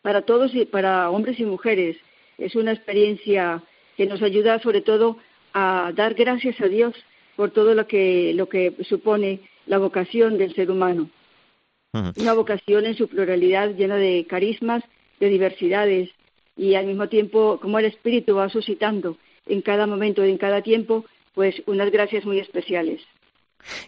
para 0.00 0.22
todos 0.22 0.54
y 0.54 0.64
para 0.64 1.10
hombres 1.10 1.40
y 1.40 1.44
mujeres, 1.44 1.96
es 2.38 2.54
una 2.54 2.70
experiencia 2.72 3.64
que 3.96 4.06
nos 4.06 4.22
ayuda 4.22 4.60
sobre 4.60 4.80
todo 4.80 5.18
a 5.52 5.92
dar 5.94 6.14
gracias 6.14 6.60
a 6.60 6.68
Dios 6.68 6.94
por 7.36 7.50
todo 7.50 7.74
lo 7.74 7.86
que, 7.86 8.32
lo 8.34 8.48
que 8.48 8.74
supone 8.84 9.40
la 9.66 9.78
vocación 9.78 10.38
del 10.38 10.54
ser 10.54 10.70
humano. 10.70 11.08
Una 11.92 12.34
vocación 12.34 12.86
en 12.86 12.96
su 12.96 13.08
pluralidad 13.08 13.74
llena 13.74 13.96
de 13.96 14.26
carismas, 14.28 14.84
de 15.18 15.28
diversidades 15.28 16.10
y 16.56 16.74
al 16.74 16.86
mismo 16.86 17.08
tiempo 17.08 17.58
como 17.60 17.78
el 17.78 17.86
Espíritu 17.86 18.36
va 18.36 18.48
suscitando 18.48 19.16
en 19.46 19.60
cada 19.62 19.86
momento 19.86 20.24
y 20.24 20.30
en 20.30 20.38
cada 20.38 20.62
tiempo 20.62 21.04
pues 21.34 21.62
unas 21.66 21.90
gracias 21.90 22.24
muy 22.24 22.38
especiales. 22.38 23.00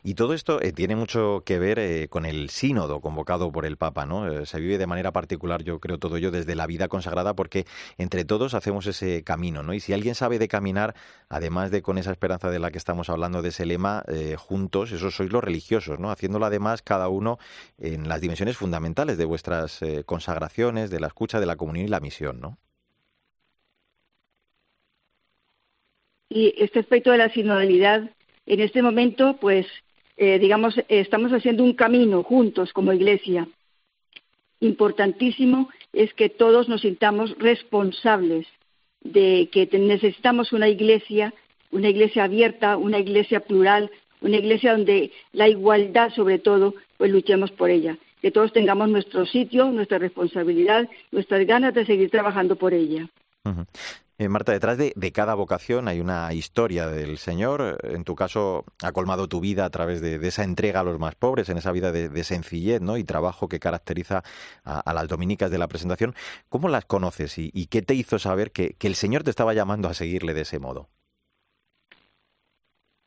Y 0.03 0.15
todo 0.15 0.35
esto 0.35 0.61
eh, 0.61 0.73
tiene 0.73 0.97
mucho 0.97 1.43
que 1.45 1.59
ver 1.59 1.79
eh, 1.79 2.09
con 2.09 2.27
el 2.27 2.51
sínodo 2.51 3.01
convocado 3.01 3.51
por 3.53 3.67
el 3.67 3.77
Papa, 3.77 4.07
¿no? 4.07 4.31
Eh, 4.31 4.47
se 4.47 4.61
vive 4.61 4.79
de 4.79 4.87
manera 4.87 5.13
particular, 5.13 5.63
yo 5.63 5.81
creo, 5.81 5.99
todo 5.99 6.17
ello 6.17 6.31
desde 6.31 6.55
la 6.55 6.67
vida 6.67 6.89
consagrada, 6.89 7.35
porque 7.35 7.67
entre 7.99 8.25
todos 8.25 8.55
hacemos 8.55 8.87
ese 8.87 9.25
camino, 9.25 9.63
¿no? 9.63 9.75
Y 9.75 9.81
si 9.81 9.93
alguien 9.93 10.15
sabe 10.15 10.39
de 10.39 10.49
caminar, 10.49 10.95
además 11.29 11.71
de 11.71 11.83
con 11.83 11.99
esa 11.99 12.11
esperanza 12.11 12.51
de 12.51 12.59
la 12.59 12.71
que 12.71 12.79
estamos 12.79 13.09
hablando, 13.09 13.43
de 13.43 13.51
ese 13.51 13.67
lema, 13.67 14.05
juntos, 14.37 14.93
esos 14.93 15.15
sois 15.15 15.33
los 15.33 15.43
religiosos, 15.43 15.99
¿no? 15.99 16.11
Haciéndolo 16.11 16.47
además 16.47 16.83
cada 16.83 17.09
uno 17.09 17.39
en 17.79 18.09
las 18.09 18.21
dimensiones 18.21 18.57
fundamentales 18.57 19.17
de 19.19 19.25
vuestras 19.25 19.81
consagraciones, 20.07 20.91
de 20.91 21.01
la 21.01 21.07
escucha, 21.09 21.41
de 21.41 21.47
la 21.47 21.57
comunión 21.57 21.87
y 21.87 21.89
la 21.89 22.01
misión, 22.01 22.41
¿no? 22.41 22.59
Y 26.35 26.55
este 26.57 26.81
aspecto 26.81 27.11
de 27.11 27.19
la 27.19 27.31
sinodalidad 27.31 28.11
en 28.47 28.61
este 28.61 28.83
momento, 28.83 29.37
pues, 29.41 29.67
eh, 30.17 30.39
digamos, 30.39 30.75
estamos 30.89 31.33
haciendo 31.33 31.65
un 31.65 31.75
camino 31.75 32.23
juntos 32.23 32.73
como 32.73 32.93
Iglesia. 32.93 33.49
Importantísimo 34.61 35.71
es 35.93 36.15
que 36.15 36.29
todos 36.29 36.69
nos 36.69 36.83
sintamos 36.83 37.37
responsables 37.39 38.47
de 39.03 39.49
que 39.51 39.69
necesitamos 39.79 40.53
una 40.53 40.69
Iglesia, 40.69 41.35
una 41.71 41.89
Iglesia 41.89 42.25
abierta, 42.25 42.77
una 42.77 42.99
Iglesia 42.99 43.41
plural, 43.41 43.91
una 44.21 44.37
Iglesia 44.37 44.73
donde 44.73 45.11
la 45.33 45.49
igualdad, 45.49 46.13
sobre 46.15 46.39
todo, 46.39 46.75
pues 46.97 47.11
luchemos 47.11 47.51
por 47.51 47.71
ella. 47.71 47.99
Que 48.21 48.31
todos 48.31 48.53
tengamos 48.53 48.89
nuestro 48.89 49.27
sitio, 49.27 49.67
nuestra 49.73 49.99
responsabilidad, 49.99 50.89
nuestras 51.11 51.45
ganas 51.45 51.75
de 51.75 51.85
seguir 51.85 52.11
trabajando 52.11 52.55
por 52.55 52.73
ella. 52.73 53.09
Eh, 54.23 54.29
Marta, 54.29 54.53
detrás 54.53 54.79
de, 54.79 55.13
cada 55.13 55.35
vocación 55.35 55.89
hay 55.89 55.99
una 55.99 56.33
historia 56.33 56.87
del 56.87 57.19
Señor. 57.19 57.79
En 57.83 58.05
tu 58.05 58.15
caso, 58.15 58.65
ha 58.81 58.93
colmado 58.93 59.27
tu 59.27 59.41
vida 59.41 59.65
a 59.65 59.71
través 59.71 60.01
de, 60.01 60.15
esa 60.29 60.45
entrega 60.45 60.79
a 60.79 60.85
los 60.85 61.01
más 61.01 61.17
pobres, 61.17 61.49
en 61.49 61.59
esa 61.59 61.73
vida 61.73 61.91
de, 61.91 62.23
sencillez 62.23 62.81
¿no? 62.81 62.97
y 62.97 63.03
trabajo 63.03 63.49
que 63.49 63.59
caracteriza 63.59 64.23
a, 64.65 64.95
las 64.95 65.09
dominicas 65.09 65.51
de 65.51 65.59
la 65.59 65.67
presentación. 65.67 66.15
¿Cómo 66.49 66.69
las 66.69 66.85
conoces 66.85 67.37
y, 67.37 67.67
qué 67.67 67.83
te 67.83 67.95
hizo 67.95 68.21
saber 68.21 68.53
que, 68.53 68.77
el 68.81 68.95
Señor 68.95 69.25
te 69.25 69.31
estaba 69.31 69.55
llamando 69.55 69.89
a 69.89 69.95
seguirle 69.95 70.35
de 70.35 70.43
ese 70.43 70.61
modo? 70.61 70.89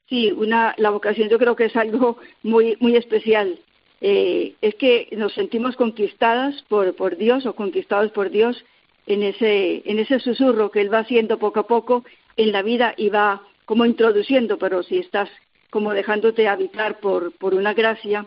Sí, 0.10 0.34
una, 0.34 0.75
la 0.78 0.89
vocación 0.89 1.30
yo 1.30 1.38
creo 1.38 1.56
que 1.56 1.65
es 1.65 1.78
algo 1.78 2.17
muy, 2.43 2.75
muy 2.82 2.97
especial. 2.97 3.58
Eh, 4.01 4.56
es 4.62 4.75
que 4.75 5.08
nos 5.13 5.34
sentimos 5.34 5.78
conquistadas 5.78 6.62
por, 6.63 6.93
por 6.97 7.15
Dios 7.15 7.45
o 7.45 7.56
conquistados 7.56 8.12
por 8.12 8.30
Dios 8.30 8.65
en 9.08 9.24
ese, 9.24 9.84
en 9.86 10.00
ese 10.00 10.20
susurro 10.20 10.72
que 10.72 10.82
Él 10.82 10.94
va 10.94 11.00
haciendo 11.00 11.38
poco 11.38 11.60
a 11.60 11.68
poco 11.68 12.04
en 12.38 12.52
la 12.52 12.62
vida 12.62 12.94
y 12.98 13.10
va 13.10 13.41
como 13.65 13.86
introduciendo, 13.86 14.58
pero 14.58 14.84
si 14.84 14.98
estás 14.98 15.30
como 15.70 15.94
dejándote 15.94 16.48
habitar 16.48 17.00
por, 17.00 17.32
por 17.34 17.54
una 17.54 17.74
gracia, 17.74 18.26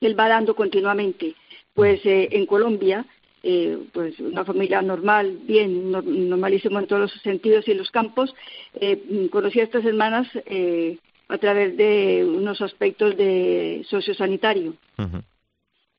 Él 0.00 0.18
va 0.18 0.28
dando 0.28 0.54
continuamente. 0.54 1.34
Pues 1.74 2.04
eh, 2.04 2.28
en 2.32 2.46
Colombia, 2.46 3.06
eh, 3.42 3.78
pues 3.92 4.18
una 4.20 4.44
familia 4.44 4.82
normal, 4.82 5.38
bien, 5.44 5.90
normalísimo 5.90 6.78
en 6.78 6.86
todos 6.86 7.02
los 7.02 7.22
sentidos 7.22 7.66
y 7.66 7.70
en 7.70 7.78
los 7.78 7.90
campos, 7.90 8.34
eh, 8.74 9.28
conocí 9.30 9.60
a 9.60 9.64
estas 9.64 9.84
hermanas 9.84 10.28
eh, 10.44 10.98
a 11.28 11.38
través 11.38 11.74
de 11.76 12.24
unos 12.26 12.60
aspectos 12.60 13.16
de 13.16 13.82
sociosanitario. 13.88 14.74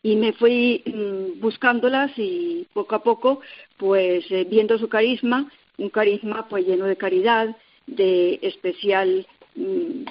Y 0.03 0.15
me 0.15 0.33
fui 0.33 0.83
mm, 0.85 1.39
buscándolas 1.39 2.11
y 2.17 2.67
poco 2.73 2.95
a 2.95 3.03
poco, 3.03 3.41
pues 3.77 4.25
eh, 4.31 4.45
viendo 4.49 4.77
su 4.77 4.89
carisma, 4.89 5.51
un 5.77 5.89
carisma 5.89 6.47
pues 6.49 6.65
lleno 6.65 6.85
de 6.85 6.97
caridad, 6.97 7.55
de 7.87 8.39
especial 8.41 9.27
mm, 9.55 10.05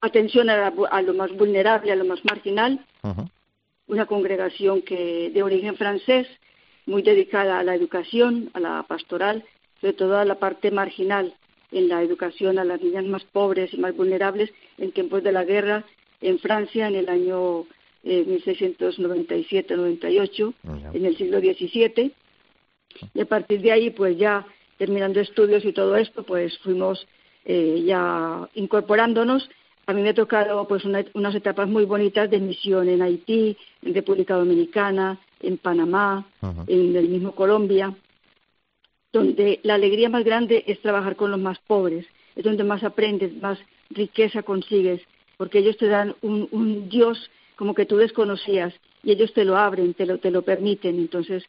atención 0.00 0.50
a, 0.50 0.70
lo 1.02 1.14
más 1.14 1.30
vulnerable, 1.32 1.92
a 1.92 1.96
lo 1.96 2.04
más 2.04 2.24
marginal. 2.24 2.84
Una 3.86 4.06
congregación 4.06 4.82
que 4.82 5.30
de 5.30 5.42
origen 5.42 5.76
francés, 5.76 6.26
muy 6.86 7.02
dedicada 7.02 7.58
a 7.58 7.64
la 7.64 7.74
educación, 7.74 8.50
a 8.54 8.60
la 8.60 8.82
pastoral, 8.84 9.44
sobre 9.80 9.92
todo 9.92 10.18
a 10.18 10.24
la 10.24 10.36
parte 10.36 10.70
marginal 10.70 11.34
en 11.72 11.88
la 11.88 12.02
educación 12.02 12.58
a 12.58 12.64
las 12.64 12.80
niñas 12.80 13.04
más 13.04 13.24
pobres 13.24 13.72
y 13.72 13.78
más 13.78 13.96
vulnerables 13.96 14.52
en 14.78 14.92
tiempos 14.92 15.22
de 15.22 15.32
la 15.32 15.44
guerra 15.44 15.84
en 16.20 16.38
Francia 16.38 16.86
en 16.86 16.94
el 16.94 17.08
año 17.08 17.66
eh, 18.04 18.40
1697-98, 18.44 20.54
en 20.94 21.06
el 21.06 21.16
siglo 21.16 21.40
XVII. 21.40 22.12
Y 23.14 23.20
a 23.20 23.26
partir 23.26 23.62
de 23.62 23.72
ahí, 23.72 23.90
pues 23.90 24.16
ya 24.18 24.46
terminando 24.76 25.20
estudios 25.20 25.64
y 25.64 25.72
todo 25.72 25.96
esto, 25.96 26.24
pues 26.24 26.58
fuimos 26.58 27.06
eh, 27.44 27.82
ya 27.86 28.48
incorporándonos. 28.54 29.48
A 29.86 29.92
mí 29.92 30.02
me 30.02 30.10
ha 30.10 30.14
tocado 30.14 30.68
pues 30.68 30.84
unas 30.84 31.34
etapas 31.34 31.68
muy 31.68 31.84
bonitas 31.84 32.30
de 32.30 32.38
misión 32.38 32.88
en 32.88 33.02
Haití, 33.02 33.56
en 33.82 33.94
República 33.94 34.36
Dominicana, 34.36 35.18
en 35.40 35.58
Panamá, 35.58 36.24
en 36.68 36.94
el 36.94 37.08
mismo 37.08 37.34
Colombia 37.34 37.92
donde 39.12 39.60
la 39.62 39.74
alegría 39.74 40.08
más 40.08 40.24
grande 40.24 40.64
es 40.66 40.80
trabajar 40.80 41.16
con 41.16 41.30
los 41.30 41.40
más 41.40 41.58
pobres, 41.66 42.06
es 42.34 42.44
donde 42.44 42.64
más 42.64 42.82
aprendes, 42.82 43.34
más 43.40 43.58
riqueza 43.90 44.42
consigues, 44.42 45.02
porque 45.36 45.58
ellos 45.58 45.76
te 45.76 45.86
dan 45.86 46.14
un, 46.22 46.88
Dios 46.88 47.30
como 47.56 47.74
que 47.74 47.86
tú 47.86 47.96
desconocías 47.96 48.74
y 49.02 49.12
ellos 49.12 49.32
te 49.32 49.44
lo 49.44 49.56
abren, 49.56 49.94
te 49.94 50.06
lo, 50.06 50.18
te 50.18 50.30
lo 50.30 50.42
permiten. 50.42 50.96
Entonces, 50.98 51.44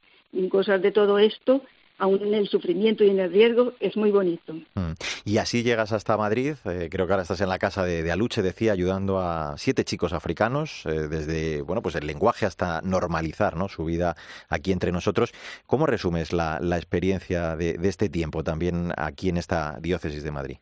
cosas 0.50 0.82
de 0.82 0.92
todo 0.92 1.20
esto 1.20 1.62
aún 1.98 2.22
en 2.22 2.34
el 2.34 2.48
sufrimiento 2.48 3.04
y 3.04 3.10
en 3.10 3.20
el 3.20 3.32
riesgo, 3.32 3.74
es 3.80 3.96
muy 3.96 4.12
bonito. 4.12 4.54
Mm. 4.76 4.94
Y 5.26 5.38
así 5.38 5.64
llegas 5.64 5.92
hasta 5.92 6.18
Madrid, 6.18 6.56
eh, 6.66 6.90
creo 6.92 7.06
que 7.06 7.14
ahora 7.14 7.22
estás 7.22 7.42
en 7.42 7.50
la 7.50 7.60
casa 7.60 7.86
de, 7.86 8.12
Aluche, 8.12 8.42
decía, 8.42 8.74
ayudando 8.74 9.20
a 9.20 9.56
siete 9.58 9.84
chicos 9.84 10.14
africanos, 10.14 10.86
eh, 10.86 11.08
desde 11.08 11.62
bueno 11.62 11.82
pues 11.82 11.96
el 11.96 12.06
lenguaje 12.06 12.46
hasta 12.46 12.82
normalizar 12.82 13.56
¿no? 13.56 13.70
su 13.70 13.86
vida 13.86 14.16
aquí 14.50 14.72
entre 14.72 14.92
nosotros. 14.92 15.34
¿Cómo 15.66 15.86
resumes 15.86 16.34
la, 16.34 16.60
experiencia 16.76 17.56
de, 17.56 17.78
este 17.84 18.10
tiempo 18.10 18.44
también 18.44 18.92
aquí 18.98 19.30
en 19.30 19.38
esta 19.38 19.78
diócesis 19.80 20.24
de 20.24 20.32
Madrid? 20.32 20.58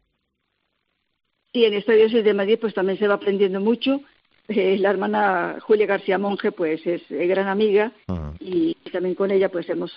Sí, 1.54 1.66
en 1.66 1.74
esta 1.74 1.94
diócesis 1.94 2.24
de 2.24 2.34
Madrid 2.34 2.58
pues 2.60 2.74
también 2.74 3.00
se 3.00 3.08
va 3.08 3.16
aprendiendo 3.16 3.60
mucho. 3.60 4.02
Eh, 4.48 4.78
la 4.80 4.90
hermana 4.90 5.58
Julia 5.62 5.86
García 5.86 6.18
Monje 6.18 6.52
pues 6.52 6.86
es 6.86 7.02
gran 7.10 7.48
amiga 7.48 7.92
y 8.40 8.76
también 8.92 9.16
con 9.16 9.32
ella 9.32 9.50
pues 9.50 9.70
hemos 9.70 9.92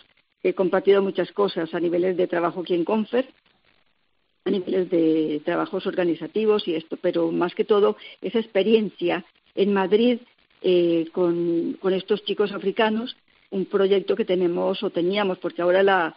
he 0.45 0.55
compartido 0.55 1.03
muchas 1.03 1.33
cosas 1.33 1.75
a 1.75 1.81
niveles 1.81 2.17
de 2.17 2.27
trabajo 2.29 2.61
aquí 2.61 2.75
en 2.75 2.85
Confer, 2.85 3.27
a 4.45 4.51
niveles 4.51 4.91
de 4.91 5.41
trabajos 5.45 5.87
organizativos 5.87 6.69
y 6.69 6.75
esto, 6.75 6.99
pero 7.01 7.33
más 7.33 7.55
que 7.55 7.65
todo 7.65 7.97
esa 8.21 8.39
experiencia 8.39 9.25
en 9.55 9.73
Madrid 9.73 10.19
eh, 10.61 11.09
con, 11.13 11.79
estos 11.93 12.25
chicos 12.25 12.53
africanos, 12.53 13.17
un 13.51 13.65
proyecto 13.65 14.15
que 14.15 14.27
tenemos 14.27 14.83
o 14.83 14.91
teníamos, 14.91 15.39
porque 15.39 15.63
ahora 15.63 15.83
la, 15.83 16.15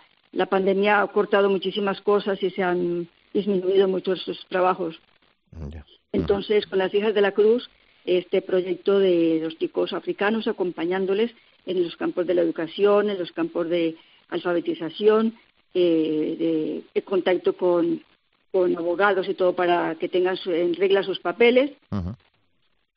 pandemia 0.50 1.02
ha 1.02 1.08
cortado 1.08 1.50
muchísimas 1.50 2.02
cosas 2.02 2.42
y 2.44 2.50
se 2.50 2.63
han 2.63 3.08
disminuido 3.34 3.88
muchos 3.88 4.22
sus 4.24 4.46
trabajos. 4.48 5.00
Entonces, 6.12 6.66
con 6.68 6.80
las 6.80 6.94
hijas 6.94 7.13
de 7.13 7.22
la 7.22 7.32
Cruz, 7.32 7.70
este 8.08 8.41
proyecto 8.41 9.00
de 9.00 9.39
los 9.43 9.58
chicos 9.58 9.93
africanos 9.93 10.48
acompañándoles 10.48 11.32
en 11.65 11.84
los 11.84 11.96
campos 11.98 12.26
de 12.26 12.34
la 12.34 12.41
educación, 12.41 13.10
en 13.10 13.20
los 13.20 13.32
campos 13.34 13.70
de 13.70 13.98
alfabetización, 14.30 15.36
eh, 15.74 16.84
de, 16.93 17.02
contacto 17.04 17.56
con, 17.56 18.02
abogados 18.54 19.30
y 19.30 19.36
todo 19.36 19.54
para 19.54 19.96
que 19.96 20.10
tengan 20.10 20.38
en 20.46 20.74
regla 20.74 21.04
sus 21.04 21.20
papeles. 21.20 21.72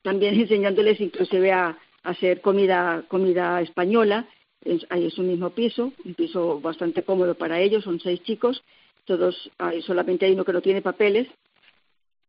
También 0.01 0.33
enseñándoles 0.39 0.99
inclusive 0.99 1.51
a, 1.51 1.77
hacer 2.03 2.41
comida, 2.41 3.03
comida 3.07 3.61
española. 3.61 4.27
Hay 4.89 5.05
es 5.05 5.17
un 5.17 5.27
mismo 5.27 5.49
piso, 5.51 5.91
un 6.05 6.13
piso 6.13 6.59
bastante 6.61 7.03
cómodo 7.03 7.35
para 7.35 7.59
ellos, 7.59 7.83
son 7.83 7.99
seis 7.99 8.21
chicos, 8.23 8.63
todos, 9.05 9.49
hay, 9.57 9.81
solamente 9.81 10.25
hay 10.25 10.33
uno 10.33 10.45
que 10.45 10.53
no 10.53 10.61
tiene 10.61 10.83
papeles, 10.83 11.27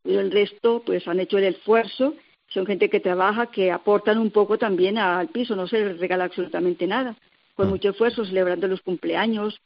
pero 0.02 0.20
el 0.20 0.30
resto 0.30 0.82
pues 0.84 1.06
han 1.06 1.20
hecho 1.20 1.36
el 1.36 1.44
esfuerzo, 1.44 2.14
son 2.52 2.66
gente 2.66 2.90
que 2.90 3.00
trabaja, 3.00 3.46
que 3.46 3.70
aportan 3.70 4.18
un 4.18 4.30
poco 4.30 4.58
también 4.58 4.98
al 4.98 5.28
piso, 5.28 5.56
no 5.56 5.66
se 5.66 5.84
les 5.84 5.98
regala 5.98 6.24
absolutamente 6.24 6.86
nada 6.86 7.16
con 7.54 7.68
mucho 7.68 7.90
esfuerzo, 7.90 8.24
celebrando 8.24 8.68
los 8.68 8.80
cumpleaños. 8.80 9.60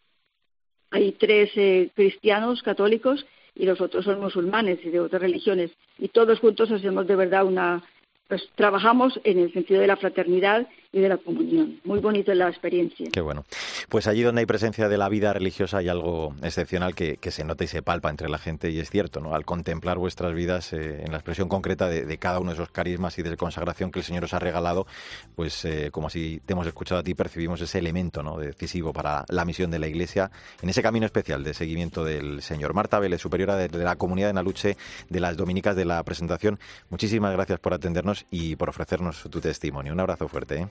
Hay 0.90 1.12
tres 1.12 1.50
eh, 1.56 1.90
cristianos 1.94 2.62
católicos 2.62 3.26
y 3.54 3.64
los 3.64 3.80
otros 3.80 4.04
son 4.04 4.20
musulmanes 4.20 4.78
y 4.84 4.90
de 4.90 5.00
otras 5.00 5.22
religiones. 5.22 5.70
Y 5.98 6.08
todos 6.08 6.40
juntos 6.40 6.70
hacemos 6.70 7.06
de 7.06 7.16
verdad 7.16 7.44
una, 7.44 7.82
pues 8.28 8.48
trabajamos 8.54 9.18
en 9.24 9.38
el 9.38 9.52
sentido 9.52 9.80
de 9.80 9.86
la 9.86 9.96
fraternidad 9.96 10.66
y 10.92 11.00
de 11.00 11.08
la 11.08 11.16
comunión. 11.16 11.80
Muy 11.84 12.00
bonita 12.00 12.34
la 12.34 12.48
experiencia. 12.48 13.08
Qué 13.12 13.20
bueno. 13.20 13.44
Pues 13.88 14.06
allí 14.06 14.22
donde 14.22 14.40
hay 14.40 14.46
presencia 14.46 14.88
de 14.88 14.96
la 14.96 15.08
vida 15.08 15.32
religiosa 15.32 15.78
hay 15.78 15.88
algo 15.88 16.34
excepcional 16.42 16.94
que, 16.94 17.18
se 17.26 17.44
nota 17.44 17.64
y 17.64 17.66
se 17.66 17.82
palpa 17.82 18.08
entre 18.08 18.28
la 18.28 18.38
gente 18.38 18.70
y 18.70 18.78
es 18.78 18.88
cierto, 18.88 19.20
¿no? 19.20 19.34
Al 19.34 19.44
contemplar 19.44 19.98
vuestras 19.98 20.32
vidas 20.32 20.72
eh, 20.72 21.02
en 21.04 21.10
la 21.10 21.18
expresión 21.18 21.48
concreta 21.48 21.88
de, 21.88 22.18
cada 22.18 22.38
uno 22.40 22.50
de 22.50 22.54
esos 22.54 22.70
carismas 22.70 23.18
y 23.18 23.22
de 23.22 23.36
consagración 23.36 23.90
que 23.90 23.98
el 23.98 24.04
Señor 24.04 24.24
os 24.24 24.32
ha 24.32 24.38
regalado, 24.38 24.86
pues 25.34 25.64
eh, 25.64 25.90
como 25.90 26.08
si 26.08 26.40
te 26.46 26.54
hemos 26.54 26.66
escuchado 26.66 27.00
a 27.00 27.02
ti, 27.02 27.14
percibimos 27.14 27.60
ese 27.60 27.78
elemento 27.78 28.22
¿no? 28.22 28.38
decisivo 28.38 28.92
para 28.92 29.24
la 29.28 29.44
misión 29.44 29.70
de 29.70 29.78
la 29.78 29.88
Iglesia 29.88 30.30
en 30.62 30.68
ese 30.68 30.82
camino 30.82 31.04
especial 31.04 31.44
de 31.44 31.52
seguimiento 31.52 32.04
del 32.04 32.42
Señor. 32.42 32.74
Marta 32.74 32.98
Vélez, 32.98 33.20
superiora 33.20 33.56
de, 33.56 33.68
de 33.68 33.84
la 33.84 33.96
comunidad 33.96 34.30
en 34.30 34.38
Aluche 34.38 34.76
de 35.10 35.20
las 35.20 35.36
Dominicas 35.36 35.76
de 35.76 35.84
la 35.84 36.02
presentación, 36.04 36.58
muchísimas 36.88 37.32
gracias 37.32 37.58
por 37.58 37.74
atendernos 37.74 38.24
y 38.30 38.56
por 38.56 38.68
ofrecernos 38.68 39.22
tu 39.30 39.40
testimonio. 39.40 39.92
Un 39.92 40.00
abrazo 40.00 40.28
fuerte. 40.28 40.56
¿eh? 40.60 40.68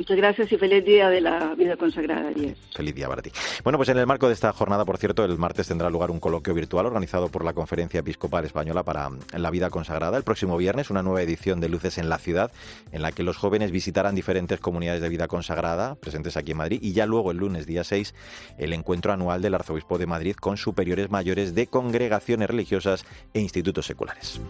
Muchas 0.00 0.16
gracias 0.16 0.50
y 0.50 0.56
feliz 0.56 0.82
día 0.82 1.10
de 1.10 1.20
la 1.20 1.54
vida 1.54 1.76
consagrada. 1.76 2.30
Feliz 2.74 2.94
día 2.94 3.06
para 3.06 3.20
ti. 3.20 3.30
Bueno, 3.62 3.76
pues 3.76 3.90
en 3.90 3.98
el 3.98 4.06
marco 4.06 4.28
de 4.28 4.32
esta 4.32 4.50
jornada, 4.50 4.86
por 4.86 4.96
cierto, 4.96 5.26
el 5.26 5.36
martes 5.36 5.68
tendrá 5.68 5.90
lugar 5.90 6.10
un 6.10 6.20
coloquio 6.20 6.54
virtual 6.54 6.86
organizado 6.86 7.28
por 7.28 7.44
la 7.44 7.52
Conferencia 7.52 8.00
Episcopal 8.00 8.46
Española 8.46 8.82
para 8.82 9.10
la 9.36 9.50
Vida 9.50 9.68
Consagrada. 9.68 10.16
El 10.16 10.22
próximo 10.22 10.56
viernes, 10.56 10.88
una 10.88 11.02
nueva 11.02 11.20
edición 11.20 11.60
de 11.60 11.68
Luces 11.68 11.98
en 11.98 12.08
la 12.08 12.16
Ciudad, 12.16 12.50
en 12.92 13.02
la 13.02 13.12
que 13.12 13.22
los 13.22 13.36
jóvenes 13.36 13.72
visitarán 13.72 14.14
diferentes 14.14 14.58
comunidades 14.58 15.02
de 15.02 15.10
vida 15.10 15.28
consagrada 15.28 15.96
presentes 15.96 16.38
aquí 16.38 16.52
en 16.52 16.56
Madrid. 16.56 16.78
Y 16.80 16.94
ya 16.94 17.04
luego, 17.04 17.30
el 17.30 17.36
lunes, 17.36 17.66
día 17.66 17.84
6, 17.84 18.14
el 18.56 18.72
encuentro 18.72 19.12
anual 19.12 19.42
del 19.42 19.54
Arzobispo 19.54 19.98
de 19.98 20.06
Madrid 20.06 20.34
con 20.34 20.56
superiores 20.56 21.10
mayores 21.10 21.54
de 21.54 21.66
congregaciones 21.66 22.48
religiosas 22.48 23.04
e 23.34 23.40
institutos 23.40 23.84
seculares. 23.84 24.40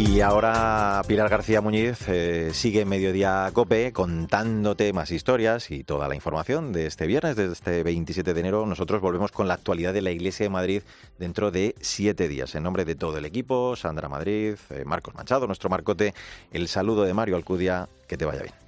Y 0.00 0.22
ahora 0.22 1.02
Pilar 1.06 1.28
García 1.28 1.60
Muñiz 1.60 2.08
eh, 2.08 2.52
sigue 2.54 2.86
Mediodía 2.86 3.50
Cope 3.52 3.92
contándote 3.92 4.94
más 4.94 5.10
historias 5.10 5.70
y 5.70 5.84
toda 5.84 6.08
la 6.08 6.14
información 6.14 6.72
de 6.72 6.86
este 6.86 7.06
viernes, 7.06 7.36
desde 7.36 7.52
este 7.52 7.82
27 7.82 8.32
de 8.32 8.40
enero. 8.40 8.64
Nosotros 8.64 9.02
volvemos 9.02 9.30
con 9.30 9.46
la 9.46 9.54
actualidad 9.54 9.92
de 9.92 10.00
la 10.00 10.10
Iglesia 10.10 10.44
de 10.44 10.50
Madrid 10.50 10.82
dentro 11.18 11.50
de 11.50 11.74
siete 11.82 12.28
días. 12.28 12.54
En 12.54 12.62
nombre 12.62 12.86
de 12.86 12.94
todo 12.94 13.18
el 13.18 13.26
equipo, 13.26 13.76
Sandra 13.76 14.08
Madrid, 14.08 14.54
eh, 14.70 14.84
Marcos 14.86 15.14
Manchado, 15.14 15.46
nuestro 15.46 15.68
Marcote, 15.68 16.14
el 16.50 16.68
saludo 16.68 17.04
de 17.04 17.12
Mario 17.12 17.36
Alcudia, 17.36 17.86
que 18.08 18.16
te 18.16 18.24
vaya 18.24 18.40
bien. 18.40 18.59